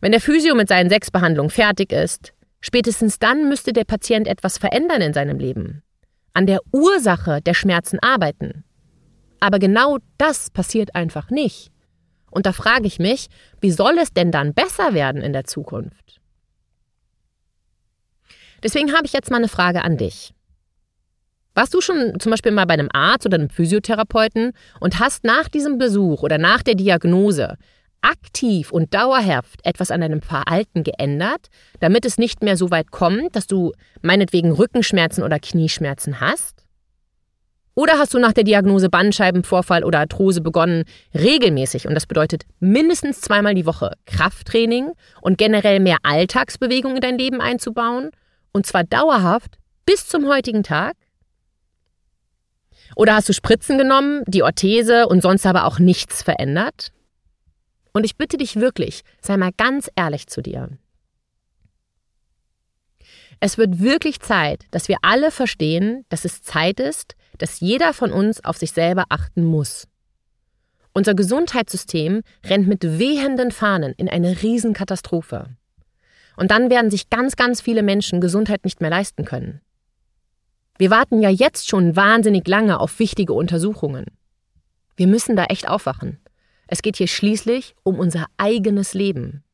wenn 0.00 0.12
der 0.12 0.20
Physio 0.20 0.54
mit 0.54 0.68
seinen 0.68 0.90
sechs 0.90 1.10
Behandlungen 1.10 1.50
fertig 1.50 1.92
ist, 1.92 2.32
spätestens 2.60 3.18
dann 3.18 3.48
müsste 3.48 3.72
der 3.72 3.84
Patient 3.84 4.28
etwas 4.28 4.58
verändern 4.58 5.02
in 5.02 5.12
seinem 5.12 5.38
Leben. 5.38 5.82
An 6.32 6.46
der 6.46 6.60
Ursache 6.72 7.40
der 7.40 7.54
Schmerzen 7.54 7.98
arbeiten. 8.00 8.64
Aber 9.40 9.58
genau 9.58 9.98
das 10.18 10.50
passiert 10.50 10.94
einfach 10.94 11.30
nicht. 11.30 11.70
Und 12.30 12.46
da 12.46 12.52
frage 12.52 12.86
ich 12.86 12.98
mich, 12.98 13.28
wie 13.60 13.70
soll 13.70 13.98
es 13.98 14.12
denn 14.12 14.32
dann 14.32 14.54
besser 14.54 14.94
werden 14.94 15.22
in 15.22 15.32
der 15.32 15.44
Zukunft? 15.44 16.20
Deswegen 18.62 18.92
habe 18.92 19.06
ich 19.06 19.12
jetzt 19.12 19.30
mal 19.30 19.36
eine 19.36 19.48
Frage 19.48 19.82
an 19.82 19.96
dich. 19.96 20.34
Warst 21.54 21.72
du 21.72 21.80
schon 21.80 22.18
zum 22.18 22.30
Beispiel 22.30 22.52
mal 22.52 22.66
bei 22.66 22.74
einem 22.74 22.88
Arzt 22.92 23.26
oder 23.26 23.36
einem 23.36 23.50
Physiotherapeuten 23.50 24.52
und 24.80 24.98
hast 24.98 25.24
nach 25.24 25.48
diesem 25.48 25.78
Besuch 25.78 26.22
oder 26.22 26.36
nach 26.38 26.62
der 26.62 26.74
Diagnose 26.74 27.56
aktiv 28.02 28.70
und 28.70 28.92
dauerhaft 28.92 29.60
etwas 29.64 29.90
an 29.90 30.00
deinem 30.00 30.20
Verhalten 30.20 30.82
geändert, 30.82 31.48
damit 31.80 32.04
es 32.04 32.18
nicht 32.18 32.42
mehr 32.42 32.56
so 32.56 32.70
weit 32.70 32.90
kommt, 32.90 33.34
dass 33.34 33.46
du 33.46 33.72
meinetwegen 34.02 34.52
Rückenschmerzen 34.52 35.22
oder 35.22 35.38
Knieschmerzen 35.38 36.20
hast? 36.20 36.64
Oder 37.76 37.98
hast 37.98 38.14
du 38.14 38.18
nach 38.18 38.32
der 38.32 38.44
Diagnose 38.44 38.88
Bandscheibenvorfall 38.88 39.82
oder 39.82 40.00
Arthrose 40.00 40.40
begonnen, 40.40 40.84
regelmäßig, 41.12 41.88
und 41.88 41.94
das 41.94 42.06
bedeutet 42.06 42.44
mindestens 42.60 43.20
zweimal 43.20 43.54
die 43.54 43.66
Woche, 43.66 43.92
Krafttraining 44.06 44.92
und 45.22 45.38
generell 45.38 45.80
mehr 45.80 45.96
Alltagsbewegung 46.04 46.94
in 46.94 47.00
dein 47.00 47.18
Leben 47.18 47.40
einzubauen? 47.40 48.10
Und 48.52 48.66
zwar 48.66 48.84
dauerhaft 48.84 49.58
bis 49.86 50.06
zum 50.06 50.28
heutigen 50.28 50.62
Tag? 50.62 50.94
Oder 52.96 53.16
hast 53.16 53.28
du 53.28 53.32
Spritzen 53.32 53.78
genommen, 53.78 54.22
die 54.26 54.42
Orthese 54.42 55.08
und 55.08 55.20
sonst 55.20 55.46
aber 55.46 55.64
auch 55.64 55.78
nichts 55.78 56.22
verändert? 56.22 56.92
Und 57.92 58.04
ich 58.04 58.16
bitte 58.16 58.36
dich 58.36 58.56
wirklich, 58.56 59.02
sei 59.20 59.36
mal 59.36 59.52
ganz 59.56 59.90
ehrlich 59.96 60.26
zu 60.26 60.42
dir. 60.42 60.68
Es 63.40 63.58
wird 63.58 63.80
wirklich 63.80 64.20
Zeit, 64.20 64.64
dass 64.70 64.88
wir 64.88 64.96
alle 65.02 65.30
verstehen, 65.30 66.04
dass 66.08 66.24
es 66.24 66.42
Zeit 66.42 66.80
ist, 66.80 67.14
dass 67.38 67.60
jeder 67.60 67.92
von 67.92 68.12
uns 68.12 68.44
auf 68.44 68.56
sich 68.56 68.72
selber 68.72 69.04
achten 69.08 69.44
muss. 69.44 69.86
Unser 70.92 71.14
Gesundheitssystem 71.14 72.22
rennt 72.46 72.68
mit 72.68 72.98
wehenden 72.98 73.50
Fahnen 73.50 73.94
in 73.96 74.08
eine 74.08 74.42
Riesenkatastrophe. 74.42 75.56
Und 76.36 76.50
dann 76.50 76.70
werden 76.70 76.90
sich 76.90 77.10
ganz, 77.10 77.36
ganz 77.36 77.60
viele 77.60 77.82
Menschen 77.82 78.20
Gesundheit 78.20 78.64
nicht 78.64 78.80
mehr 78.80 78.90
leisten 78.90 79.24
können. 79.24 79.60
Wir 80.76 80.90
warten 80.90 81.22
ja 81.22 81.30
jetzt 81.30 81.68
schon 81.68 81.94
wahnsinnig 81.94 82.48
lange 82.48 82.80
auf 82.80 82.98
wichtige 82.98 83.32
Untersuchungen. 83.32 84.06
Wir 84.96 85.06
müssen 85.06 85.36
da 85.36 85.44
echt 85.44 85.68
aufwachen. 85.68 86.20
Es 86.66 86.82
geht 86.82 86.96
hier 86.96 87.08
schließlich 87.08 87.74
um 87.82 87.98
unser 87.98 88.26
eigenes 88.38 88.94
Leben. 88.94 89.44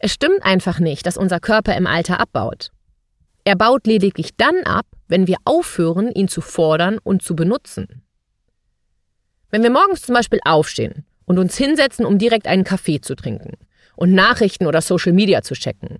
Es 0.00 0.12
stimmt 0.12 0.42
einfach 0.42 0.80
nicht, 0.80 1.06
dass 1.06 1.16
unser 1.16 1.40
Körper 1.40 1.76
im 1.76 1.86
Alter 1.86 2.18
abbaut. 2.20 2.70
Er 3.44 3.56
baut 3.56 3.86
lediglich 3.86 4.36
dann 4.36 4.62
ab, 4.64 4.86
wenn 5.08 5.26
wir 5.26 5.36
aufhören, 5.44 6.10
ihn 6.12 6.28
zu 6.28 6.40
fordern 6.40 6.98
und 7.02 7.22
zu 7.22 7.36
benutzen. 7.36 8.02
Wenn 9.50 9.62
wir 9.62 9.70
morgens 9.70 10.02
zum 10.02 10.14
Beispiel 10.14 10.40
aufstehen 10.44 11.04
und 11.26 11.38
uns 11.38 11.56
hinsetzen, 11.56 12.06
um 12.06 12.18
direkt 12.18 12.46
einen 12.46 12.64
Kaffee 12.64 13.00
zu 13.00 13.14
trinken 13.14 13.56
und 13.96 14.12
Nachrichten 14.12 14.66
oder 14.66 14.80
Social 14.80 15.12
Media 15.12 15.42
zu 15.42 15.54
checken, 15.54 15.98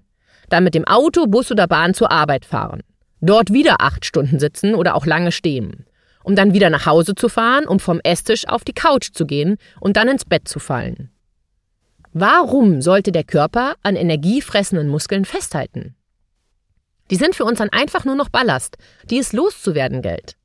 dann 0.50 0.64
mit 0.64 0.74
dem 0.74 0.86
Auto, 0.86 1.26
Bus 1.26 1.50
oder 1.50 1.66
Bahn 1.66 1.94
zur 1.94 2.10
Arbeit 2.10 2.44
fahren, 2.44 2.82
dort 3.20 3.52
wieder 3.52 3.80
acht 3.80 4.04
Stunden 4.04 4.38
sitzen 4.38 4.74
oder 4.74 4.94
auch 4.94 5.06
lange 5.06 5.32
stehen, 5.32 5.86
um 6.22 6.36
dann 6.36 6.52
wieder 6.52 6.70
nach 6.70 6.86
Hause 6.86 7.14
zu 7.14 7.28
fahren, 7.28 7.66
um 7.66 7.80
vom 7.80 8.00
Esstisch 8.04 8.46
auf 8.46 8.64
die 8.64 8.74
Couch 8.74 9.10
zu 9.12 9.26
gehen 9.26 9.56
und 9.80 9.96
dann 9.96 10.08
ins 10.08 10.24
Bett 10.24 10.46
zu 10.48 10.58
fallen. 10.58 11.10
Warum 12.12 12.82
sollte 12.82 13.12
der 13.12 13.24
Körper 13.24 13.74
an 13.82 13.96
energiefressenden 13.96 14.88
Muskeln 14.88 15.24
festhalten? 15.24 15.94
Die 17.10 17.16
sind 17.16 17.34
für 17.34 17.44
uns 17.44 17.58
dann 17.58 17.70
einfach 17.70 18.04
nur 18.04 18.16
noch 18.16 18.28
Ballast, 18.28 18.76
die 19.04 19.18
es 19.18 19.32
loszuwerden 19.32 20.02
gilt. 20.02 20.36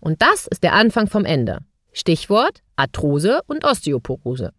Und 0.00 0.22
das 0.22 0.46
ist 0.46 0.62
der 0.62 0.74
Anfang 0.74 1.06
vom 1.06 1.24
Ende. 1.24 1.60
Stichwort 1.92 2.62
Arthrose 2.76 3.40
und 3.46 3.64
Osteoporose. 3.64 4.52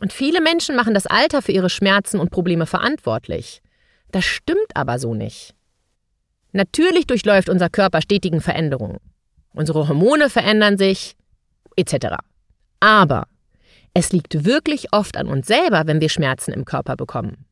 Und 0.00 0.12
viele 0.12 0.40
Menschen 0.40 0.76
machen 0.76 0.94
das 0.94 1.06
Alter 1.06 1.42
für 1.42 1.52
ihre 1.52 1.70
Schmerzen 1.70 2.18
und 2.18 2.30
Probleme 2.30 2.66
verantwortlich. 2.66 3.60
Das 4.10 4.24
stimmt 4.24 4.74
aber 4.74 4.98
so 4.98 5.14
nicht. 5.14 5.54
Natürlich 6.52 7.06
durchläuft 7.06 7.48
unser 7.48 7.68
Körper 7.68 8.02
stetigen 8.02 8.40
Veränderungen. 8.40 8.98
Unsere 9.52 9.88
Hormone 9.88 10.30
verändern 10.30 10.78
sich, 10.78 11.16
etc. 11.76 12.16
Aber 12.80 13.26
es 13.94 14.12
liegt 14.12 14.44
wirklich 14.44 14.92
oft 14.92 15.16
an 15.16 15.26
uns 15.26 15.46
selber, 15.46 15.86
wenn 15.86 16.00
wir 16.00 16.08
Schmerzen 16.08 16.52
im 16.52 16.64
Körper 16.64 16.96
bekommen. 16.96 17.44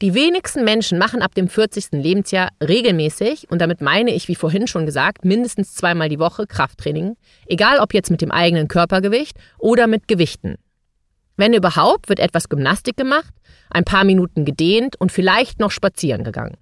Die 0.00 0.14
wenigsten 0.14 0.64
Menschen 0.64 0.98
machen 0.98 1.20
ab 1.20 1.34
dem 1.34 1.48
40. 1.48 1.88
Lebensjahr 1.92 2.50
regelmäßig, 2.62 3.50
und 3.50 3.60
damit 3.60 3.82
meine 3.82 4.14
ich, 4.14 4.28
wie 4.28 4.34
vorhin 4.34 4.66
schon 4.66 4.86
gesagt, 4.86 5.26
mindestens 5.26 5.74
zweimal 5.74 6.08
die 6.08 6.18
Woche 6.18 6.46
Krafttraining, 6.46 7.16
egal 7.46 7.80
ob 7.80 7.92
jetzt 7.92 8.10
mit 8.10 8.22
dem 8.22 8.30
eigenen 8.30 8.66
Körpergewicht 8.66 9.36
oder 9.58 9.86
mit 9.86 10.08
Gewichten. 10.08 10.56
Wenn 11.40 11.54
überhaupt, 11.54 12.10
wird 12.10 12.20
etwas 12.20 12.50
Gymnastik 12.50 12.98
gemacht, 12.98 13.32
ein 13.70 13.84
paar 13.84 14.04
Minuten 14.04 14.44
gedehnt 14.44 15.00
und 15.00 15.10
vielleicht 15.10 15.58
noch 15.58 15.70
spazieren 15.70 16.22
gegangen. 16.22 16.58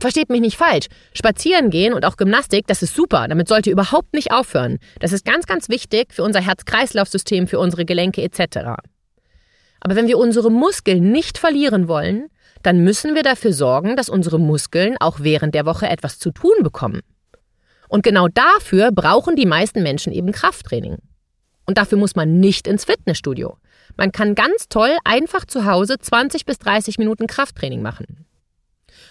Versteht 0.00 0.30
mich 0.30 0.40
nicht 0.40 0.56
falsch. 0.56 0.86
Spazieren 1.12 1.68
gehen 1.68 1.92
und 1.92 2.06
auch 2.06 2.16
Gymnastik, 2.16 2.66
das 2.66 2.82
ist 2.82 2.94
super. 2.94 3.28
Damit 3.28 3.46
sollte 3.46 3.70
überhaupt 3.70 4.14
nicht 4.14 4.32
aufhören. 4.32 4.78
Das 5.00 5.12
ist 5.12 5.26
ganz, 5.26 5.44
ganz 5.44 5.68
wichtig 5.68 6.14
für 6.14 6.22
unser 6.22 6.40
Herz-Kreislauf-System, 6.40 7.46
für 7.46 7.58
unsere 7.58 7.84
Gelenke 7.84 8.22
etc. 8.22 8.70
Aber 9.80 9.96
wenn 9.96 10.08
wir 10.08 10.16
unsere 10.16 10.50
Muskeln 10.50 11.12
nicht 11.12 11.36
verlieren 11.36 11.88
wollen, 11.88 12.28
dann 12.62 12.84
müssen 12.84 13.14
wir 13.14 13.22
dafür 13.22 13.52
sorgen, 13.52 13.96
dass 13.96 14.08
unsere 14.08 14.40
Muskeln 14.40 14.96
auch 14.98 15.20
während 15.20 15.54
der 15.54 15.66
Woche 15.66 15.90
etwas 15.90 16.18
zu 16.18 16.30
tun 16.30 16.62
bekommen. 16.62 17.02
Und 17.90 18.02
genau 18.02 18.28
dafür 18.28 18.92
brauchen 18.92 19.36
die 19.36 19.44
meisten 19.44 19.82
Menschen 19.82 20.14
eben 20.14 20.32
Krafttraining. 20.32 20.96
Und 21.66 21.78
dafür 21.78 21.98
muss 21.98 22.14
man 22.14 22.38
nicht 22.38 22.66
ins 22.66 22.84
Fitnessstudio. 22.84 23.58
Man 23.96 24.12
kann 24.12 24.34
ganz 24.34 24.68
toll 24.68 24.96
einfach 25.04 25.44
zu 25.44 25.66
Hause 25.66 25.98
20 25.98 26.46
bis 26.46 26.58
30 26.58 26.98
Minuten 26.98 27.26
Krafttraining 27.26 27.82
machen. 27.82 28.26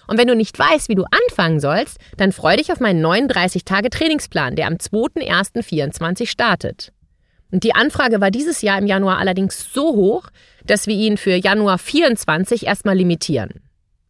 Und 0.08 0.18
wenn 0.18 0.28
du 0.28 0.36
nicht 0.36 0.58
weißt, 0.58 0.90
wie 0.90 0.96
du 0.96 1.06
anfangen 1.06 1.60
sollst, 1.60 1.98
dann 2.18 2.32
freu 2.32 2.58
dich 2.58 2.72
auf 2.72 2.80
meinen 2.80 3.02
39 3.02 3.66
Tage 3.66 3.90
Trainingsplan, 3.90 4.56
der 4.56 4.68
am 4.68 4.76
2.1.24 4.76 6.28
startet. 6.28 6.92
Und 7.52 7.64
die 7.64 7.76
Anfrage 7.76 8.22
war 8.22 8.32
dieses 8.32 8.62
Jahr 8.62 8.78
im 8.78 8.88
Januar 8.88 9.18
allerdings 9.18 9.74
so 9.74 9.96
hoch, 9.96 10.30
dass 10.66 10.88
wir 10.88 10.96
ihn 10.96 11.18
für 11.18 11.36
Januar 11.36 11.78
24 11.78 12.66
erstmal 12.66 12.98
limitieren. 12.98 13.62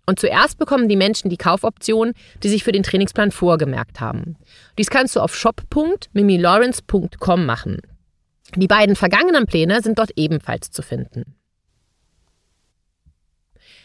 Und 0.05 0.19
zuerst 0.19 0.59
bekommen 0.59 0.87
die 0.87 0.95
Menschen 0.95 1.29
die 1.29 1.37
Kaufoption, 1.37 2.13
die 2.43 2.49
sich 2.49 2.63
für 2.63 2.71
den 2.71 2.83
Trainingsplan 2.83 3.31
vorgemerkt 3.31 3.99
haben. 3.99 4.37
Dies 4.77 4.91
kannst 4.91 5.15
du 5.15 5.19
auf 5.19 5.35
shop.mimilawrence.com 5.35 7.45
machen. 7.45 7.81
Die 8.53 8.67
beiden 8.67 8.95
vergangenen 8.95 9.45
Pläne 9.45 9.81
sind 9.81 9.97
dort 9.97 10.11
ebenfalls 10.15 10.69
zu 10.71 10.81
finden. 10.81 11.35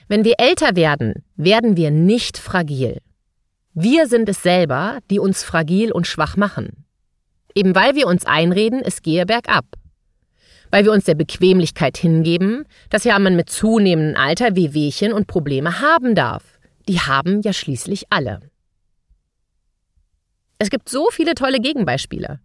Wenn 0.09 0.25
wir 0.25 0.35
älter 0.39 0.77
werden, 0.77 1.25
werden 1.37 1.77
wir 1.77 1.91
nicht 1.91 2.37
fragil. 2.37 2.99
Wir 3.75 4.09
sind 4.09 4.29
es 4.29 4.43
selber, 4.43 4.99
die 5.11 5.21
uns 5.21 5.45
fragil 5.45 5.93
und 5.93 6.07
schwach 6.07 6.37
machen. 6.37 6.85
Eben 7.55 7.75
weil 7.75 7.95
wir 7.95 8.07
uns 8.07 8.27
einreden, 8.27 8.83
es 8.85 9.03
gehe 9.03 9.25
bergab. 9.25 9.65
Weil 10.71 10.85
wir 10.85 10.93
uns 10.93 11.05
der 11.05 11.15
Bequemlichkeit 11.15 11.97
hingeben, 11.97 12.65
dass 12.91 13.05
ja 13.05 13.19
man 13.19 13.37
mit 13.37 13.51
zunehmendem 13.51 14.21
Alter 14.21 14.57
Wehwehchen 14.57 15.13
und 15.13 15.27
Probleme 15.27 15.81
haben 15.81 16.15
darf. 16.15 16.59
Die 16.89 17.01
haben 17.01 17.41
ja 17.43 17.53
schließlich 17.53 18.07
alle. 18.11 18.41
Es 20.59 20.71
gibt 20.71 20.89
so 20.89 21.09
viele 21.11 21.35
tolle 21.35 21.61
Gegenbeispiele. 21.61 22.41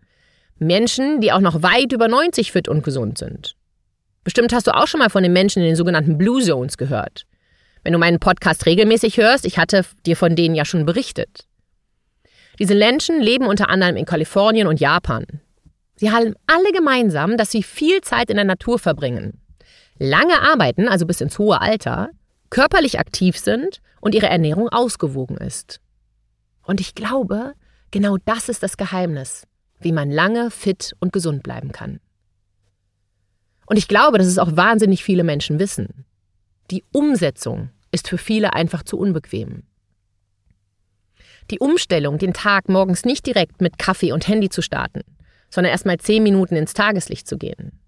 Menschen, 0.57 1.19
die 1.19 1.31
auch 1.31 1.41
noch 1.41 1.63
weit 1.63 1.91
über 1.91 2.07
90 2.07 2.51
fit 2.51 2.69
und 2.69 2.83
gesund 2.83 3.17
sind. 3.17 3.55
Bestimmt 4.23 4.53
hast 4.53 4.67
du 4.67 4.75
auch 4.75 4.87
schon 4.87 4.99
mal 4.99 5.09
von 5.09 5.21
den 5.21 5.33
Menschen 5.33 5.61
in 5.61 5.67
den 5.67 5.75
sogenannten 5.75 6.17
Blue 6.17 6.41
Zones 6.41 6.77
gehört. 6.77 7.25
Wenn 7.83 7.93
du 7.93 7.99
meinen 7.99 8.19
Podcast 8.19 8.65
regelmäßig 8.65 9.17
hörst, 9.17 9.45
ich 9.45 9.57
hatte 9.57 9.85
dir 10.05 10.15
von 10.15 10.35
denen 10.35 10.55
ja 10.55 10.65
schon 10.65 10.85
berichtet. 10.85 11.45
Diese 12.57 12.73
Menschen 12.73 13.21
leben 13.21 13.45
unter 13.45 13.69
anderem 13.69 13.97
in 13.97 14.05
Kalifornien 14.05 14.67
und 14.67 14.79
Japan. 14.79 15.25
Sie 15.97 16.11
haben 16.11 16.33
alle 16.47 16.71
gemeinsam, 16.71 17.37
dass 17.37 17.51
sie 17.51 17.61
viel 17.61 18.01
Zeit 18.01 18.29
in 18.29 18.37
der 18.37 18.45
Natur 18.45 18.79
verbringen, 18.79 19.41
lange 19.99 20.41
arbeiten, 20.41 20.87
also 20.87 21.05
bis 21.05 21.21
ins 21.21 21.37
hohe 21.37 21.61
Alter, 21.61 22.09
körperlich 22.49 22.97
aktiv 22.97 23.37
sind 23.37 23.81
und 23.99 24.15
ihre 24.15 24.27
Ernährung 24.27 24.69
ausgewogen 24.69 25.37
ist. 25.37 25.81
Und 26.63 26.79
ich 26.79 26.95
glaube, 26.95 27.53
genau 27.91 28.17
das 28.25 28.49
ist 28.49 28.63
das 28.63 28.77
Geheimnis 28.77 29.43
wie 29.85 29.91
man 29.91 30.09
lange 30.09 30.49
fit 30.49 30.95
und 30.99 31.13
gesund 31.13 31.43
bleiben 31.43 31.71
kann. 31.71 31.99
Und 33.67 33.77
ich 33.77 33.87
glaube, 33.87 34.17
dass 34.17 34.27
es 34.27 34.39
auch 34.39 34.57
wahnsinnig 34.57 35.03
viele 35.03 35.23
Menschen 35.23 35.59
wissen. 35.59 36.05
Die 36.71 36.83
Umsetzung 36.91 37.69
ist 37.91 38.09
für 38.09 38.17
viele 38.17 38.53
einfach 38.53 38.81
zu 38.81 38.97
unbequem. 38.97 39.63
Die 41.51 41.59
Umstellung, 41.59 42.17
den 42.17 42.33
Tag 42.33 42.67
morgens 42.67 43.05
nicht 43.05 43.27
direkt 43.27 43.61
mit 43.61 43.77
Kaffee 43.77 44.11
und 44.11 44.27
Handy 44.27 44.49
zu 44.49 44.63
starten, 44.63 45.01
sondern 45.51 45.71
erst 45.71 45.85
mal 45.85 45.99
zehn 45.99 46.23
Minuten 46.23 46.55
ins 46.55 46.73
Tageslicht 46.73 47.27
zu 47.27 47.37
gehen. 47.37 47.79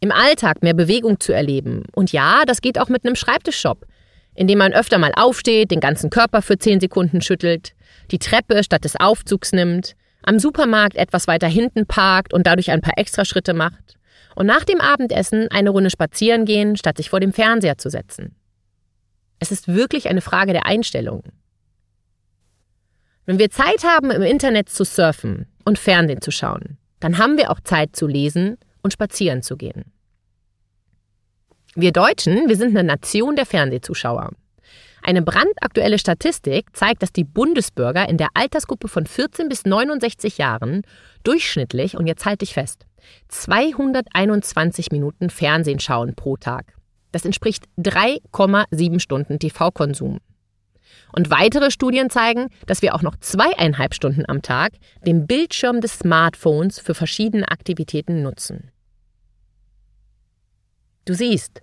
Im 0.00 0.12
Alltag 0.12 0.62
mehr 0.62 0.74
Bewegung 0.74 1.20
zu 1.20 1.32
erleben. 1.32 1.84
Und 1.94 2.12
ja, 2.12 2.44
das 2.44 2.60
geht 2.60 2.78
auch 2.78 2.90
mit 2.90 3.06
einem 3.06 3.16
Schreibtischjob, 3.16 3.86
in 4.34 4.46
dem 4.46 4.58
man 4.58 4.74
öfter 4.74 4.98
mal 4.98 5.12
aufsteht, 5.16 5.70
den 5.70 5.80
ganzen 5.80 6.10
Körper 6.10 6.42
für 6.42 6.58
zehn 6.58 6.80
Sekunden 6.80 7.22
schüttelt, 7.22 7.74
die 8.10 8.18
Treppe 8.18 8.62
statt 8.62 8.84
des 8.84 8.96
Aufzugs 8.96 9.52
nimmt, 9.52 9.94
am 10.22 10.38
Supermarkt 10.38 10.96
etwas 10.96 11.26
weiter 11.26 11.48
hinten 11.48 11.86
parkt 11.86 12.32
und 12.32 12.46
dadurch 12.46 12.70
ein 12.70 12.80
paar 12.80 12.98
Extraschritte 12.98 13.54
macht 13.54 13.96
und 14.34 14.46
nach 14.46 14.64
dem 14.64 14.80
Abendessen 14.80 15.48
eine 15.50 15.70
Runde 15.70 15.90
spazieren 15.90 16.44
gehen, 16.44 16.76
statt 16.76 16.96
sich 16.96 17.10
vor 17.10 17.20
dem 17.20 17.32
Fernseher 17.32 17.78
zu 17.78 17.90
setzen. 17.90 18.36
Es 19.38 19.50
ist 19.50 19.68
wirklich 19.68 20.08
eine 20.08 20.20
Frage 20.20 20.52
der 20.52 20.66
Einstellung. 20.66 21.24
Wenn 23.26 23.38
wir 23.38 23.50
Zeit 23.50 23.84
haben, 23.84 24.10
im 24.10 24.22
Internet 24.22 24.68
zu 24.68 24.84
surfen 24.84 25.46
und 25.64 25.78
Fernsehen 25.78 26.20
zu 26.20 26.30
schauen, 26.30 26.78
dann 27.00 27.18
haben 27.18 27.36
wir 27.36 27.50
auch 27.50 27.60
Zeit 27.60 27.96
zu 27.96 28.06
lesen 28.06 28.56
und 28.82 28.92
spazieren 28.92 29.42
zu 29.42 29.56
gehen. 29.56 29.92
Wir 31.74 31.92
Deutschen, 31.92 32.48
wir 32.48 32.56
sind 32.56 32.76
eine 32.76 32.84
Nation 32.84 33.34
der 33.34 33.46
Fernsehzuschauer. 33.46 34.30
Eine 35.04 35.22
brandaktuelle 35.22 35.98
Statistik 35.98 36.76
zeigt, 36.76 37.02
dass 37.02 37.12
die 37.12 37.24
Bundesbürger 37.24 38.08
in 38.08 38.18
der 38.18 38.28
Altersgruppe 38.34 38.86
von 38.86 39.04
14 39.04 39.48
bis 39.48 39.64
69 39.64 40.38
Jahren 40.38 40.82
durchschnittlich, 41.24 41.96
und 41.96 42.06
jetzt 42.06 42.24
halte 42.24 42.44
ich 42.44 42.54
fest, 42.54 42.86
221 43.28 44.92
Minuten 44.92 45.28
Fernsehen 45.28 45.80
schauen 45.80 46.14
pro 46.14 46.36
Tag. 46.36 46.74
Das 47.10 47.24
entspricht 47.24 47.64
3,7 47.78 49.00
Stunden 49.00 49.40
TV-Konsum. 49.40 50.18
Und 51.12 51.30
weitere 51.30 51.70
Studien 51.72 52.08
zeigen, 52.08 52.48
dass 52.66 52.80
wir 52.80 52.94
auch 52.94 53.02
noch 53.02 53.16
zweieinhalb 53.16 53.94
Stunden 53.94 54.24
am 54.28 54.40
Tag 54.40 54.72
den 55.04 55.26
Bildschirm 55.26 55.80
des 55.80 55.98
Smartphones 55.98 56.78
für 56.78 56.94
verschiedene 56.94 57.48
Aktivitäten 57.48 58.22
nutzen. 58.22 58.70
Du 61.04 61.14
siehst, 61.14 61.60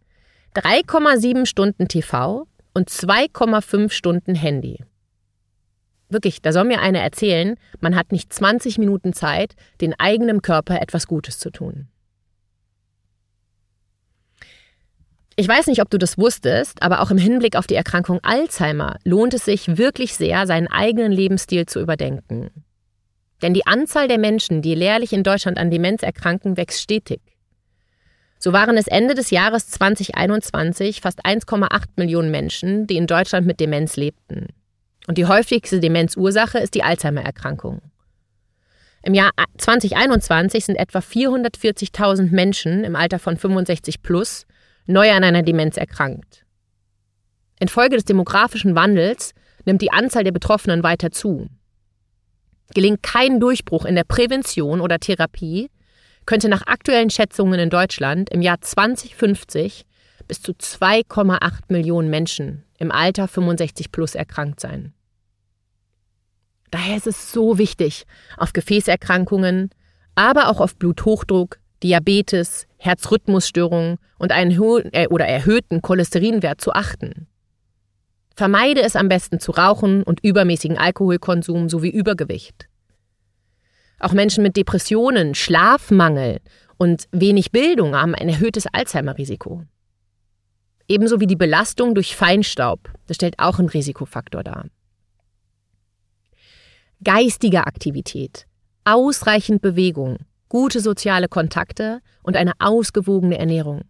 3,7 0.55 1.46
Stunden 1.46 1.88
TV 1.88 2.49
und 2.73 2.89
2,5 2.89 3.91
Stunden 3.91 4.35
Handy. 4.35 4.83
Wirklich, 6.09 6.41
da 6.41 6.51
soll 6.51 6.63
mir 6.63 6.81
einer 6.81 6.99
erzählen, 6.99 7.55
man 7.79 7.95
hat 7.95 8.11
nicht 8.11 8.33
20 8.33 8.79
Minuten 8.79 9.13
Zeit, 9.13 9.55
den 9.79 9.93
eigenen 9.99 10.41
Körper 10.41 10.81
etwas 10.81 11.05
Gutes 11.07 11.38
zu 11.38 11.51
tun. 11.51 11.88
Ich 15.35 15.47
weiß 15.47 15.67
nicht, 15.67 15.81
ob 15.81 15.89
du 15.89 15.97
das 15.97 16.17
wusstest, 16.17 16.81
aber 16.81 17.01
auch 17.01 17.11
im 17.11 17.17
Hinblick 17.17 17.55
auf 17.55 17.65
die 17.65 17.75
Erkrankung 17.75 18.19
Alzheimer 18.23 18.97
lohnt 19.05 19.33
es 19.33 19.45
sich 19.45 19.77
wirklich 19.77 20.15
sehr, 20.15 20.45
seinen 20.45 20.67
eigenen 20.67 21.13
Lebensstil 21.13 21.65
zu 21.65 21.79
überdenken. 21.79 22.49
Denn 23.41 23.53
die 23.53 23.65
Anzahl 23.65 24.09
der 24.09 24.17
Menschen, 24.17 24.61
die 24.61 24.73
jährlich 24.73 25.13
in 25.13 25.23
Deutschland 25.23 25.57
an 25.57 25.71
Demenz 25.71 26.03
erkranken, 26.03 26.57
wächst 26.57 26.81
stetig. 26.81 27.21
So 28.39 28.53
waren 28.53 28.77
es 28.77 28.88
Ende 28.88 29.15
des 29.15 29.31
Jahres 29.31 29.67
2021 29.67 31.01
fast 31.01 31.25
1,8 31.25 31.84
Millionen 31.98 32.31
Menschen, 32.31 32.88
die 32.88 32.96
in 32.96 33.05
Deutschland 33.05 33.46
mit 33.46 33.60
Demenz 33.60 33.98
lebten. 33.98 34.48
Und 35.08 35.17
die 35.17 35.25
häufigste 35.25 35.81
Demenzursache 35.81 36.58
ist 36.58 36.74
die 36.74 36.84
Alzheimer-Erkrankung. 36.84 37.81
Im 39.03 39.13
Jahr 39.13 39.31
2021 39.58 40.65
sind 40.65 40.75
etwa 40.75 41.00
440.000 41.00 42.31
Menschen 42.31 42.84
im 42.84 42.96
Alter 42.96 43.19
von 43.19 43.38
65 43.38 44.01
plus 44.01 44.46
neu 44.86 45.12
an 45.12 45.24
einer 45.24 45.43
Demenz 45.43 45.77
erkrankt. 45.77 46.46
Infolge 47.60 47.96
des 47.96 48.05
demografischen 48.05 48.75
Wandels 48.75 49.34
nimmt 49.65 49.81
die 49.81 49.91
Anzahl 49.91 50.24
der 50.24 50.31
Betroffenen 50.31 50.84
weiter 50.84 51.12
zu. 51.12 51.48
Gelingt 52.74 53.03
kein 53.03 53.39
Durchbruch 53.39 53.86
in 53.86 53.96
der 53.96 54.03
Prävention 54.03 54.79
oder 54.79 55.00
Therapie, 55.00 55.69
könnte 56.29 56.48
nach 56.48 56.67
aktuellen 56.67 57.09
Schätzungen 57.09 57.59
in 57.59 57.71
Deutschland 57.71 58.29
im 58.29 58.43
Jahr 58.43 58.62
2050 58.62 59.88
bis 60.27 60.43
zu 60.43 60.51
2,8 60.51 61.39
Millionen 61.69 62.12
Menschen 62.12 62.65
im 62.77 62.91
Alter 62.91 63.27
65 63.27 63.91
plus 63.91 64.13
erkrankt 64.13 64.59
sein. 64.59 64.93
Daher 66.69 66.98
ist 66.98 67.07
es 67.07 67.31
so 67.31 67.57
wichtig, 67.57 68.05
auf 68.38 68.53
Gefäßerkrankungen, 68.53 69.71
aber 70.13 70.50
auch 70.50 70.62
auf 70.62 70.75
Bluthochdruck, 70.75 71.57
Diabetes, 71.81 72.67
Herzrhythmusstörungen 72.77 73.98
und 74.19 74.31
einen 74.31 74.51
äh, 74.91 75.07
oder 75.07 75.25
erhöhten 75.25 75.81
Cholesterinwert 75.81 76.62
zu 76.62 76.74
achten. 76.74 77.25
Vermeide 78.36 78.83
es 78.83 78.95
am 78.95 79.09
besten 79.09 79.39
zu 79.39 79.51
rauchen 79.51 80.03
und 80.03 80.24
übermäßigen 80.24 80.77
Alkoholkonsum 80.77 81.69
sowie 81.69 81.89
Übergewicht. 81.89 82.68
Auch 84.00 84.13
Menschen 84.13 84.44
mit 84.44 84.56
Depressionen, 84.56 85.36
Schlafmangel 85.36 86.39
und 86.77 87.06
wenig 87.12 87.51
Bildung 87.51 87.96
haben 87.96 88.15
ein 88.15 88.29
erhöhtes 88.29 88.65
Alzheimer-Risiko. 88.72 89.63
Ebenso 90.88 91.20
wie 91.20 91.27
die 91.27 91.36
Belastung 91.36 91.94
durch 91.94 92.15
Feinstaub, 92.15 92.89
das 93.08 93.15
stellt 93.15 93.38
auch 93.38 93.60
einen 93.60 93.69
Risikofaktor 93.69 94.43
dar. 94.43 94.65
Geistige 97.04 97.67
Aktivität, 97.67 98.47
ausreichend 98.86 99.62
Bewegung, 99.62 100.17
gute 100.47 100.80
soziale 100.80 101.28
Kontakte 101.28 102.00
und 102.23 102.36
eine 102.36 102.54
ausgewogene 102.60 103.38
Ernährung. 103.38 103.82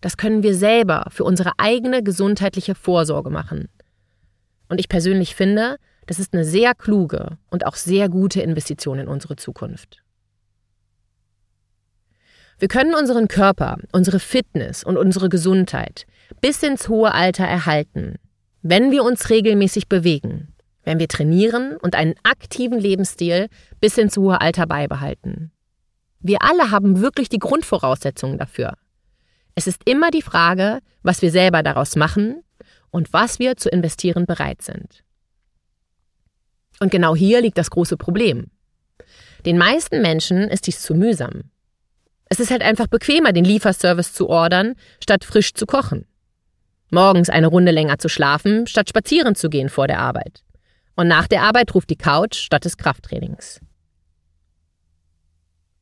Das 0.00 0.16
können 0.16 0.42
wir 0.42 0.54
selber 0.54 1.06
für 1.10 1.24
unsere 1.24 1.52
eigene 1.56 2.02
gesundheitliche 2.02 2.74
Vorsorge 2.74 3.30
machen. 3.30 3.68
Und 4.68 4.78
ich 4.78 4.88
persönlich 4.88 5.34
finde, 5.34 5.76
das 6.06 6.18
ist 6.18 6.32
eine 6.32 6.44
sehr 6.44 6.74
kluge 6.74 7.38
und 7.50 7.66
auch 7.66 7.74
sehr 7.74 8.08
gute 8.08 8.40
Investition 8.40 8.98
in 8.98 9.08
unsere 9.08 9.36
Zukunft. 9.36 10.02
Wir 12.58 12.68
können 12.68 12.94
unseren 12.94 13.28
Körper, 13.28 13.76
unsere 13.92 14.18
Fitness 14.18 14.82
und 14.82 14.96
unsere 14.96 15.28
Gesundheit 15.28 16.06
bis 16.40 16.62
ins 16.62 16.88
hohe 16.88 17.12
Alter 17.12 17.44
erhalten, 17.44 18.16
wenn 18.62 18.90
wir 18.90 19.04
uns 19.04 19.28
regelmäßig 19.28 19.88
bewegen, 19.88 20.54
wenn 20.82 20.98
wir 20.98 21.08
trainieren 21.08 21.76
und 21.76 21.94
einen 21.94 22.14
aktiven 22.22 22.78
Lebensstil 22.78 23.48
bis 23.80 23.98
ins 23.98 24.16
hohe 24.16 24.40
Alter 24.40 24.66
beibehalten. 24.66 25.52
Wir 26.20 26.38
alle 26.40 26.70
haben 26.70 27.00
wirklich 27.00 27.28
die 27.28 27.38
Grundvoraussetzungen 27.38 28.38
dafür. 28.38 28.74
Es 29.54 29.66
ist 29.66 29.82
immer 29.84 30.10
die 30.10 30.22
Frage, 30.22 30.80
was 31.02 31.22
wir 31.22 31.30
selber 31.30 31.62
daraus 31.62 31.94
machen 31.94 32.42
und 32.90 33.12
was 33.12 33.38
wir 33.38 33.56
zu 33.56 33.68
investieren 33.68 34.26
bereit 34.26 34.62
sind. 34.62 35.04
Und 36.80 36.90
genau 36.90 37.14
hier 37.16 37.40
liegt 37.40 37.58
das 37.58 37.70
große 37.70 37.96
Problem. 37.96 38.50
Den 39.44 39.58
meisten 39.58 40.02
Menschen 40.02 40.48
ist 40.48 40.66
dies 40.66 40.82
zu 40.82 40.94
mühsam. 40.94 41.50
Es 42.28 42.40
ist 42.40 42.50
halt 42.50 42.62
einfach 42.62 42.88
bequemer, 42.88 43.32
den 43.32 43.44
Lieferservice 43.44 44.12
zu 44.12 44.28
ordern, 44.28 44.74
statt 45.00 45.24
frisch 45.24 45.54
zu 45.54 45.66
kochen. 45.66 46.06
Morgens 46.90 47.30
eine 47.30 47.46
Runde 47.46 47.72
länger 47.72 47.98
zu 47.98 48.08
schlafen, 48.08 48.66
statt 48.66 48.88
spazieren 48.88 49.34
zu 49.34 49.48
gehen 49.48 49.68
vor 49.68 49.86
der 49.86 50.00
Arbeit. 50.00 50.42
Und 50.96 51.08
nach 51.08 51.28
der 51.28 51.42
Arbeit 51.42 51.74
ruft 51.74 51.90
die 51.90 51.96
Couch 51.96 52.36
statt 52.36 52.64
des 52.64 52.76
Krafttrainings. 52.76 53.60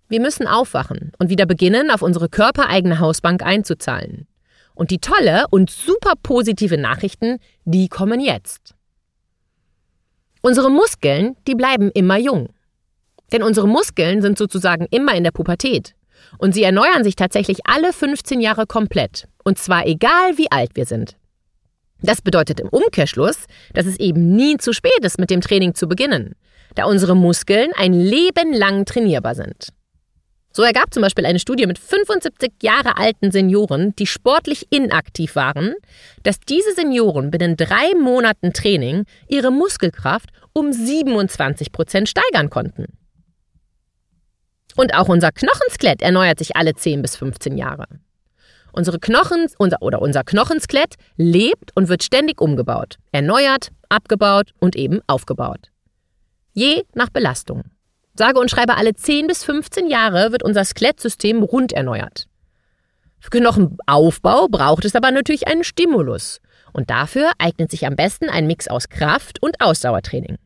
Wir 0.08 0.20
müssen 0.20 0.46
aufwachen 0.46 1.12
und 1.18 1.30
wieder 1.30 1.46
beginnen, 1.46 1.90
auf 1.90 2.02
unsere 2.02 2.28
körpereigene 2.28 2.98
Hausbank 2.98 3.42
einzuzahlen. 3.42 4.26
Und 4.74 4.90
die 4.90 4.98
tolle 4.98 5.46
und 5.50 5.70
super 5.70 6.14
positive 6.22 6.76
Nachrichten, 6.76 7.38
die 7.64 7.88
kommen 7.88 8.20
jetzt. 8.20 8.74
Unsere 10.46 10.70
Muskeln, 10.70 11.36
die 11.46 11.54
bleiben 11.54 11.90
immer 11.94 12.18
jung. 12.18 12.50
Denn 13.32 13.42
unsere 13.42 13.66
Muskeln 13.66 14.20
sind 14.20 14.36
sozusagen 14.36 14.86
immer 14.90 15.14
in 15.14 15.24
der 15.24 15.30
Pubertät. 15.30 15.94
Und 16.36 16.52
sie 16.52 16.62
erneuern 16.62 17.02
sich 17.02 17.16
tatsächlich 17.16 17.60
alle 17.64 17.94
15 17.94 18.42
Jahre 18.42 18.66
komplett. 18.66 19.26
Und 19.42 19.56
zwar 19.58 19.86
egal, 19.86 20.36
wie 20.36 20.52
alt 20.52 20.72
wir 20.74 20.84
sind. 20.84 21.16
Das 22.02 22.20
bedeutet 22.20 22.60
im 22.60 22.68
Umkehrschluss, 22.68 23.46
dass 23.72 23.86
es 23.86 23.98
eben 23.98 24.36
nie 24.36 24.58
zu 24.58 24.74
spät 24.74 24.98
ist, 25.00 25.18
mit 25.18 25.30
dem 25.30 25.40
Training 25.40 25.74
zu 25.74 25.88
beginnen, 25.88 26.34
da 26.74 26.84
unsere 26.84 27.16
Muskeln 27.16 27.70
ein 27.78 27.94
Leben 27.94 28.52
lang 28.52 28.84
trainierbar 28.84 29.34
sind. 29.34 29.68
So 30.56 30.62
ergab 30.62 30.94
zum 30.94 31.02
Beispiel 31.02 31.26
eine 31.26 31.40
Studie 31.40 31.66
mit 31.66 31.80
75 31.80 32.52
Jahre 32.62 32.96
alten 32.96 33.32
Senioren, 33.32 33.96
die 33.96 34.06
sportlich 34.06 34.68
inaktiv 34.70 35.34
waren, 35.34 35.74
dass 36.22 36.38
diese 36.38 36.72
Senioren 36.74 37.32
binnen 37.32 37.56
drei 37.56 37.92
Monaten 38.00 38.52
Training 38.52 39.04
ihre 39.26 39.50
Muskelkraft 39.50 40.30
um 40.52 40.72
27 40.72 41.72
Prozent 41.72 42.08
steigern 42.08 42.50
konnten. 42.50 42.86
Und 44.76 44.94
auch 44.94 45.08
unser 45.08 45.32
Knochenskelett 45.32 46.02
erneuert 46.02 46.38
sich 46.38 46.54
alle 46.54 46.74
10 46.74 47.02
bis 47.02 47.16
15 47.16 47.56
Jahre. 47.56 47.86
Unsere 48.72 49.00
Knochen 49.00 49.48
unser, 49.58 49.82
oder 49.82 50.00
unser 50.02 50.22
Knochenskelett 50.22 50.94
lebt 51.16 51.72
und 51.74 51.88
wird 51.88 52.04
ständig 52.04 52.40
umgebaut, 52.40 52.98
erneuert, 53.10 53.70
abgebaut 53.88 54.52
und 54.60 54.76
eben 54.76 55.00
aufgebaut. 55.08 55.70
Je 56.52 56.84
nach 56.94 57.10
Belastung. 57.10 57.64
Sage 58.14 58.38
und 58.38 58.50
schreibe 58.50 58.76
alle 58.76 58.94
10 58.94 59.26
bis 59.26 59.44
15 59.44 59.88
Jahre 59.88 60.30
wird 60.30 60.44
unser 60.44 60.64
Skelettsystem 60.64 61.42
rund 61.42 61.72
erneuert. 61.72 62.28
Für 63.18 63.30
Knochenaufbau 63.30 64.48
braucht 64.48 64.84
es 64.84 64.94
aber 64.94 65.10
natürlich 65.10 65.48
einen 65.48 65.64
Stimulus. 65.64 66.40
Und 66.72 66.90
dafür 66.90 67.30
eignet 67.38 67.70
sich 67.70 67.86
am 67.86 67.96
besten 67.96 68.28
ein 68.28 68.46
Mix 68.46 68.68
aus 68.68 68.88
Kraft- 68.88 69.42
und 69.42 69.60
Ausdauertraining. 69.60 70.36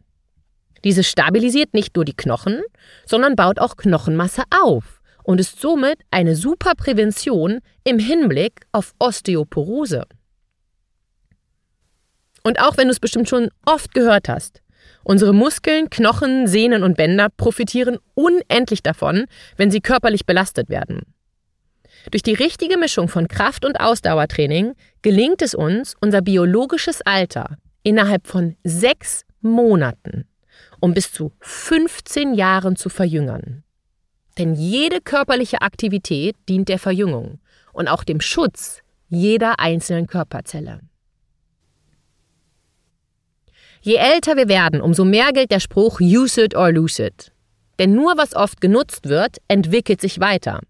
Dieses 0.85 1.09
stabilisiert 1.09 1.75
nicht 1.75 1.97
nur 1.97 2.05
die 2.05 2.17
Knochen, 2.17 2.63
sondern 3.05 3.35
baut 3.35 3.59
auch 3.59 3.77
Knochenmasse 3.77 4.43
auf 4.51 5.01
und 5.25 5.41
ist 5.41 5.61
somit 5.61 5.99
eine 6.11 6.37
super 6.37 6.75
Prävention 6.75 7.61
im 7.85 7.99
Hinblick 7.99 8.67
auf 8.73 8.95
Osteoporose. 8.99 10.05
Und 12.45 12.61
auch 12.61 12.77
wenn 12.77 12.87
du 12.87 12.93
es 12.93 13.01
bestimmt 13.01 13.29
schon 13.29 13.51
oft 13.67 13.93
gehört 13.93 14.29
hast, 14.29 14.63
Unsere 15.09 15.33
Muskeln, 15.33 15.89
Knochen, 15.91 16.47
Sehnen 16.47 16.83
und 16.83 16.97
Bänder 16.97 17.29
profitieren 17.35 17.99
unendlich 18.15 18.83
davon, 18.83 19.25
wenn 19.57 19.71
sie 19.71 19.81
körperlich 19.81 20.27
belastet 20.27 20.69
werden. 20.69 21.03
Durch 22.11 22.23
die 22.23 22.35
richtige 22.35 22.77
Mischung 22.77 23.09
von 23.09 23.27
Kraft- 23.27 23.65
und 23.65 23.81
Ausdauertraining 23.81 24.75
gelingt 25.03 25.43
es 25.43 25.55
uns, 25.55 25.95
unser 26.01 26.21
biologisches 26.21 27.01
Alter 27.03 27.57
innerhalb 27.83 28.27
von 28.27 28.57
sechs 28.65 29.25
Monaten 29.41 30.29
um 30.81 30.95
bis 30.95 31.13
zu 31.13 31.33
15 31.41 32.35
Jahren 32.35 32.77
zu 32.77 32.89
verjüngern. 32.89 33.65
Denn 34.39 34.55
jede 34.55 35.01
körperliche 35.01 35.63
Aktivität 35.63 36.37
dient 36.49 36.69
der 36.69 36.79
Verjüngung 36.79 37.41
und 37.73 37.89
auch 37.89 38.05
dem 38.05 38.21
Schutz 38.21 38.83
jeder 39.09 39.59
einzelnen 39.59 40.07
Körperzelle. 40.07 40.81
Je 43.81 43.97
älter 43.97 44.37
wir 44.37 44.49
werden, 44.49 44.81
umso 44.81 45.05
mehr 45.05 45.33
gilt 45.33 45.51
der 45.51 45.61
Spruch 45.61 46.01
Use 46.01 46.43
it 46.43 46.55
or 46.55 46.73
lose 46.73 47.05
it. 47.05 47.33
Denn 47.79 47.95
nur 47.95 48.17
was 48.17 48.35
oft 48.35 48.61
genutzt 48.61 49.09
wird, 49.09 49.37
entwickelt 49.47 50.01
sich 50.01 50.21
weiter. 50.21 50.61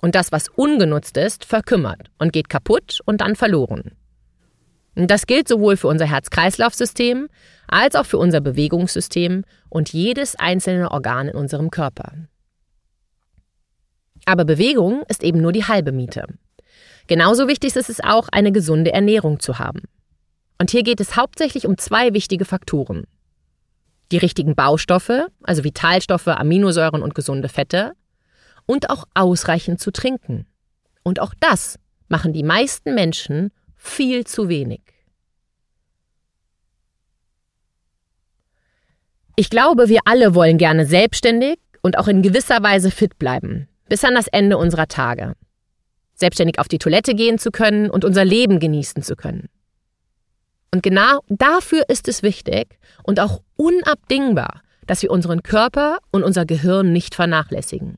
Und 0.00 0.14
das, 0.14 0.32
was 0.32 0.48
ungenutzt 0.48 1.16
ist, 1.16 1.44
verkümmert 1.44 2.10
und 2.18 2.32
geht 2.32 2.48
kaputt 2.48 3.00
und 3.04 3.20
dann 3.20 3.36
verloren. 3.36 3.92
Das 4.94 5.26
gilt 5.26 5.48
sowohl 5.48 5.76
für 5.76 5.88
unser 5.88 6.06
Herz-Kreislauf-System 6.06 7.28
als 7.66 7.96
auch 7.96 8.06
für 8.06 8.18
unser 8.18 8.40
Bewegungssystem 8.40 9.44
und 9.68 9.92
jedes 9.92 10.36
einzelne 10.36 10.90
Organ 10.90 11.28
in 11.28 11.34
unserem 11.34 11.70
Körper. 11.70 12.12
Aber 14.26 14.44
Bewegung 14.44 15.02
ist 15.08 15.24
eben 15.24 15.40
nur 15.40 15.52
die 15.52 15.64
halbe 15.64 15.90
Miete. 15.90 16.26
Genauso 17.06 17.48
wichtig 17.48 17.74
ist 17.76 17.90
es 17.90 18.00
auch, 18.00 18.28
eine 18.30 18.52
gesunde 18.52 18.92
Ernährung 18.92 19.40
zu 19.40 19.58
haben. 19.58 19.82
Und 20.58 20.70
hier 20.70 20.82
geht 20.82 21.00
es 21.00 21.16
hauptsächlich 21.16 21.66
um 21.66 21.78
zwei 21.78 22.14
wichtige 22.14 22.44
Faktoren. 22.44 23.06
Die 24.12 24.18
richtigen 24.18 24.54
Baustoffe, 24.54 25.26
also 25.42 25.64
Vitalstoffe, 25.64 26.28
Aminosäuren 26.28 27.02
und 27.02 27.14
gesunde 27.14 27.48
Fette, 27.48 27.92
und 28.66 28.90
auch 28.90 29.04
ausreichend 29.14 29.80
zu 29.80 29.90
trinken. 29.90 30.46
Und 31.02 31.20
auch 31.20 31.34
das 31.40 31.78
machen 32.08 32.32
die 32.32 32.42
meisten 32.42 32.94
Menschen 32.94 33.50
viel 33.76 34.24
zu 34.24 34.48
wenig. 34.48 34.82
Ich 39.36 39.50
glaube, 39.50 39.88
wir 39.88 40.00
alle 40.04 40.34
wollen 40.34 40.58
gerne 40.58 40.86
selbstständig 40.86 41.58
und 41.82 41.98
auch 41.98 42.06
in 42.06 42.22
gewisser 42.22 42.62
Weise 42.62 42.90
fit 42.90 43.18
bleiben, 43.18 43.68
bis 43.88 44.04
an 44.04 44.14
das 44.14 44.28
Ende 44.28 44.56
unserer 44.56 44.86
Tage. 44.86 45.34
Selbstständig 46.14 46.60
auf 46.60 46.68
die 46.68 46.78
Toilette 46.78 47.14
gehen 47.14 47.38
zu 47.38 47.50
können 47.50 47.90
und 47.90 48.04
unser 48.04 48.24
Leben 48.24 48.60
genießen 48.60 49.02
zu 49.02 49.16
können. 49.16 49.48
Und 50.74 50.82
genau 50.82 51.20
dafür 51.28 51.84
ist 51.88 52.08
es 52.08 52.24
wichtig 52.24 52.78
und 53.04 53.20
auch 53.20 53.40
unabdingbar, 53.56 54.60
dass 54.86 55.02
wir 55.02 55.10
unseren 55.10 55.42
Körper 55.42 55.98
und 56.10 56.24
unser 56.24 56.44
Gehirn 56.44 56.92
nicht 56.92 57.14
vernachlässigen. 57.14 57.96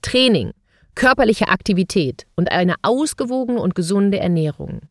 Training, 0.00 0.52
körperliche 0.94 1.48
Aktivität 1.48 2.26
und 2.36 2.52
eine 2.52 2.76
ausgewogene 2.82 3.60
und 3.60 3.74
gesunde 3.74 4.20
Ernährung 4.20 4.82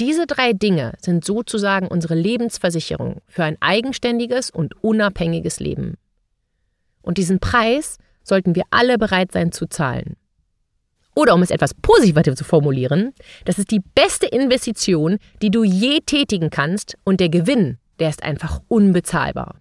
diese 0.00 0.26
drei 0.26 0.54
Dinge 0.54 0.94
sind 0.98 1.26
sozusagen 1.26 1.86
unsere 1.86 2.14
Lebensversicherung 2.14 3.20
für 3.26 3.44
ein 3.44 3.58
eigenständiges 3.60 4.50
und 4.50 4.82
unabhängiges 4.82 5.60
Leben. 5.60 5.98
Und 7.02 7.18
diesen 7.18 7.38
Preis 7.38 7.98
sollten 8.22 8.54
wir 8.54 8.62
alle 8.70 8.96
bereit 8.96 9.30
sein 9.32 9.52
zu 9.52 9.66
zahlen. 9.66 10.16
Oder 11.20 11.34
um 11.34 11.42
es 11.42 11.50
etwas 11.50 11.74
positiver 11.74 12.34
zu 12.34 12.44
formulieren, 12.44 13.12
das 13.44 13.58
ist 13.58 13.70
die 13.72 13.82
beste 13.94 14.24
Investition, 14.24 15.18
die 15.42 15.50
du 15.50 15.64
je 15.64 16.00
tätigen 16.00 16.48
kannst 16.48 16.96
und 17.04 17.20
der 17.20 17.28
Gewinn, 17.28 17.76
der 17.98 18.08
ist 18.08 18.22
einfach 18.22 18.62
unbezahlbar. 18.68 19.56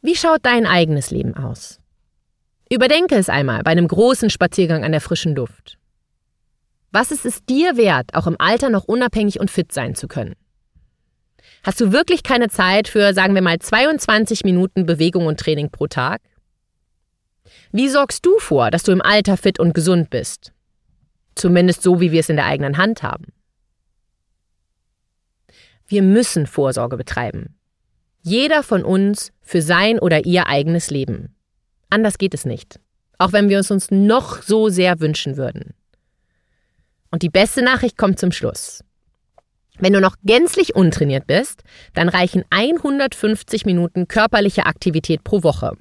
Wie 0.00 0.16
schaut 0.16 0.46
dein 0.46 0.64
eigenes 0.64 1.10
Leben 1.10 1.36
aus? 1.36 1.78
Überdenke 2.70 3.16
es 3.16 3.28
einmal 3.28 3.62
bei 3.64 3.72
einem 3.72 3.86
großen 3.86 4.30
Spaziergang 4.30 4.82
an 4.82 4.92
der 4.92 5.02
frischen 5.02 5.36
Luft. 5.36 5.76
Was 6.92 7.10
ist 7.10 7.26
es 7.26 7.44
dir 7.44 7.76
wert, 7.76 8.14
auch 8.14 8.26
im 8.26 8.36
Alter 8.38 8.70
noch 8.70 8.84
unabhängig 8.84 9.40
und 9.40 9.50
fit 9.50 9.72
sein 9.72 9.94
zu 9.94 10.08
können? 10.08 10.36
Hast 11.64 11.78
du 11.82 11.92
wirklich 11.92 12.22
keine 12.22 12.48
Zeit 12.48 12.88
für, 12.88 13.12
sagen 13.12 13.34
wir 13.34 13.42
mal, 13.42 13.58
22 13.58 14.42
Minuten 14.44 14.86
Bewegung 14.86 15.26
und 15.26 15.38
Training 15.38 15.68
pro 15.68 15.86
Tag? 15.86 16.22
Wie 17.72 17.88
sorgst 17.88 18.24
du 18.24 18.38
vor, 18.38 18.70
dass 18.70 18.82
du 18.82 18.92
im 18.92 19.02
Alter 19.02 19.36
fit 19.36 19.58
und 19.58 19.74
gesund 19.74 20.10
bist? 20.10 20.52
Zumindest 21.34 21.82
so, 21.82 22.00
wie 22.00 22.12
wir 22.12 22.20
es 22.20 22.28
in 22.28 22.36
der 22.36 22.46
eigenen 22.46 22.76
Hand 22.76 23.02
haben. 23.02 23.26
Wir 25.86 26.02
müssen 26.02 26.46
Vorsorge 26.46 26.96
betreiben. 26.96 27.56
Jeder 28.22 28.62
von 28.62 28.84
uns 28.84 29.32
für 29.40 29.62
sein 29.62 29.98
oder 29.98 30.24
ihr 30.26 30.46
eigenes 30.46 30.90
Leben. 30.90 31.34
Anders 31.88 32.18
geht 32.18 32.34
es 32.34 32.44
nicht. 32.44 32.78
Auch 33.18 33.32
wenn 33.32 33.48
wir 33.48 33.58
es 33.58 33.70
uns 33.70 33.90
noch 33.90 34.42
so 34.42 34.68
sehr 34.68 35.00
wünschen 35.00 35.36
würden. 35.36 35.74
Und 37.10 37.22
die 37.22 37.28
beste 37.28 37.62
Nachricht 37.62 37.98
kommt 37.98 38.18
zum 38.18 38.30
Schluss. 38.30 38.84
Wenn 39.78 39.94
du 39.94 40.00
noch 40.00 40.16
gänzlich 40.22 40.74
untrainiert 40.74 41.26
bist, 41.26 41.62
dann 41.94 42.08
reichen 42.08 42.44
150 42.50 43.64
Minuten 43.64 44.06
körperliche 44.08 44.66
Aktivität 44.66 45.24
pro 45.24 45.42
Woche. 45.42 45.72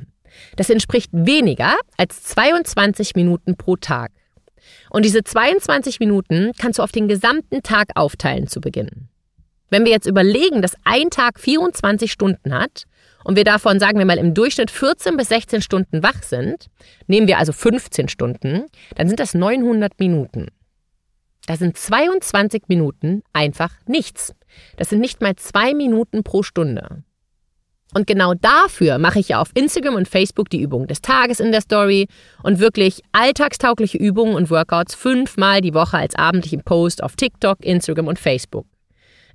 Das 0.56 0.70
entspricht 0.70 1.10
weniger 1.14 1.76
als 1.98 2.24
22 2.24 3.16
Minuten 3.16 3.56
pro 3.56 3.76
Tag. 3.76 4.12
Und 4.90 5.06
diese 5.06 5.24
22 5.24 6.00
Minuten 6.00 6.52
kannst 6.58 6.80
du 6.80 6.84
auf 6.84 6.92
den 6.92 7.08
gesamten 7.08 7.64
Tag 7.64 7.90
aufteilen 7.96 8.48
zu 8.48 8.62
Beginn. 8.62 9.10
Wenn 9.70 9.86
wir 9.86 9.92
jetzt 9.92 10.08
überlegen, 10.08 10.62
dass 10.62 10.76
ein 10.84 11.10
Tag 11.10 11.40
24 11.40 12.12
Stunden 12.12 12.54
hat 12.54 12.86
und 13.24 13.36
wir 13.36 13.44
davon, 13.44 13.80
sagen 13.80 14.00
wir 14.00 14.06
mal, 14.06 14.18
im 14.18 14.34
Durchschnitt 14.34 14.72
14 14.72 15.16
bis 15.16 15.30
16 15.30 15.62
Stunden 15.62 16.02
wach 16.02 16.24
sind, 16.24 16.68
nehmen 17.08 17.28
wir 17.28 17.38
also 17.38 17.54
15 17.54 18.10
Stunden, 18.10 18.66
dann 18.96 19.08
sind 19.08 19.20
das 19.20 19.34
900 19.34 20.00
Minuten. 20.00 20.48
Da 21.46 21.56
sind 21.56 21.78
22 21.78 22.64
Minuten 22.68 23.24
einfach 23.34 23.74
nichts. 23.86 24.34
Das 24.78 24.90
sind 24.90 25.00
nicht 25.00 25.22
mal 25.22 25.36
zwei 25.36 25.74
Minuten 25.74 26.24
pro 26.24 26.44
Stunde. 26.44 27.04
Und 27.94 28.06
genau 28.06 28.36
dafür 28.36 29.00
mache 29.00 29.20
ich 29.20 29.30
ja 29.30 29.42
auf 29.42 29.50
Instagram 29.56 29.96
und 29.96 30.08
Facebook 30.08 30.50
die 30.50 30.62
Übung 30.62 30.86
des 30.86 31.02
Tages 31.02 31.40
in 31.40 31.52
der 31.52 31.62
Story 31.62 32.08
und 32.44 32.60
wirklich 32.60 33.02
alltagstaugliche 33.12 33.98
Übungen 33.98 34.36
und 34.36 34.52
Workouts 34.52 34.94
fünfmal 34.94 35.62
die 35.62 35.74
Woche 35.74 35.98
als 35.98 36.16
abendlichen 36.16 36.64
Post 36.64 37.02
auf 37.02 37.16
TikTok, 37.16 37.66
Instagram 37.66 38.08
und 38.08 38.20
Facebook. 38.20 38.68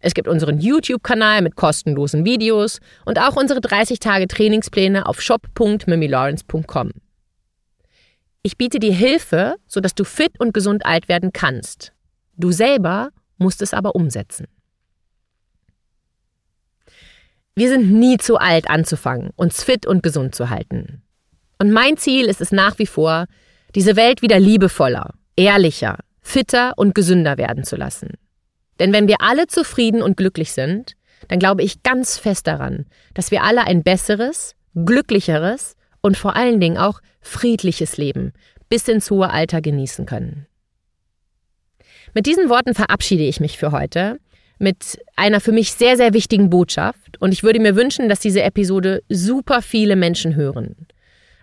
Es 0.00 0.14
gibt 0.14 0.28
unseren 0.28 0.60
YouTube-Kanal 0.60 1.42
mit 1.42 1.56
kostenlosen 1.56 2.24
Videos 2.24 2.78
und 3.06 3.18
auch 3.18 3.36
unsere 3.36 3.60
30 3.60 3.98
Tage 3.98 4.28
Trainingspläne 4.28 5.06
auf 5.06 5.20
shop.mimilawrence.com. 5.20 6.90
Ich 8.42 8.58
biete 8.58 8.78
dir 8.78 8.92
Hilfe, 8.92 9.54
sodass 9.66 9.94
du 9.94 10.04
fit 10.04 10.38
und 10.38 10.52
gesund 10.52 10.84
alt 10.84 11.08
werden 11.08 11.32
kannst. 11.32 11.92
Du 12.36 12.52
selber 12.52 13.08
musst 13.38 13.62
es 13.62 13.72
aber 13.72 13.94
umsetzen. 13.94 14.46
Wir 17.56 17.68
sind 17.68 17.92
nie 17.92 18.18
zu 18.18 18.36
alt 18.36 18.68
anzufangen, 18.68 19.30
uns 19.36 19.62
fit 19.62 19.86
und 19.86 20.02
gesund 20.02 20.34
zu 20.34 20.50
halten. 20.50 21.02
Und 21.58 21.70
mein 21.70 21.96
Ziel 21.96 22.26
ist 22.26 22.40
es 22.40 22.50
nach 22.50 22.78
wie 22.78 22.86
vor, 22.86 23.26
diese 23.76 23.94
Welt 23.94 24.22
wieder 24.22 24.40
liebevoller, 24.40 25.14
ehrlicher, 25.36 25.98
fitter 26.20 26.72
und 26.76 26.94
gesünder 26.94 27.38
werden 27.38 27.62
zu 27.62 27.76
lassen. 27.76 28.14
Denn 28.80 28.92
wenn 28.92 29.06
wir 29.06 29.20
alle 29.20 29.46
zufrieden 29.46 30.02
und 30.02 30.16
glücklich 30.16 30.52
sind, 30.52 30.94
dann 31.28 31.38
glaube 31.38 31.62
ich 31.62 31.84
ganz 31.84 32.18
fest 32.18 32.48
daran, 32.48 32.86
dass 33.14 33.30
wir 33.30 33.44
alle 33.44 33.64
ein 33.66 33.84
besseres, 33.84 34.56
glücklicheres 34.74 35.76
und 36.00 36.16
vor 36.16 36.34
allen 36.34 36.60
Dingen 36.60 36.76
auch 36.76 37.00
friedliches 37.20 37.96
Leben 37.96 38.32
bis 38.68 38.88
ins 38.88 39.10
hohe 39.10 39.30
Alter 39.30 39.60
genießen 39.60 40.06
können. 40.06 40.46
Mit 42.14 42.26
diesen 42.26 42.48
Worten 42.48 42.74
verabschiede 42.74 43.24
ich 43.24 43.40
mich 43.40 43.58
für 43.58 43.72
heute 43.72 44.18
mit 44.64 44.98
einer 45.14 45.40
für 45.40 45.52
mich 45.52 45.72
sehr, 45.72 45.96
sehr 45.96 46.12
wichtigen 46.12 46.50
Botschaft 46.50 47.20
und 47.20 47.32
ich 47.32 47.44
würde 47.44 47.60
mir 47.60 47.76
wünschen, 47.76 48.08
dass 48.08 48.18
diese 48.18 48.42
Episode 48.42 49.02
super 49.08 49.62
viele 49.62 49.94
Menschen 49.94 50.34
hören. 50.34 50.74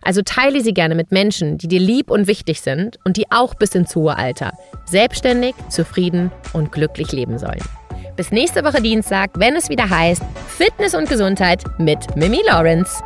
Also 0.02 0.24
teile 0.24 0.62
sie 0.62 0.74
gerne 0.74 0.96
mit 0.96 1.12
Menschen, 1.12 1.58
die 1.60 1.68
dir 1.68 1.80
lieb 1.80 2.10
und 2.10 2.28
wichtig 2.28 2.62
sind 2.62 2.98
und 3.06 3.18
die 3.18 3.32
auch 3.32 3.54
bis 3.54 3.76
ins 3.76 3.96
hohe 3.96 4.18
Alter 4.18 4.52
selbstständig, 4.86 5.54
zufrieden 5.70 6.32
und 6.54 6.72
glücklich 6.72 7.12
leben 7.12 7.38
sollen. 7.38 7.62
Bis 8.18 8.32
nächste 8.32 8.64
Woche 8.66 8.82
Dienstag, 8.82 9.32
wenn 9.36 9.56
es 9.56 9.70
wieder 9.70 9.90
heißt 9.90 10.24
Fitness 10.48 10.96
und 10.96 11.08
Gesundheit 11.08 11.64
mit 11.78 12.16
Mimi 12.16 12.42
Lawrence. 12.46 13.02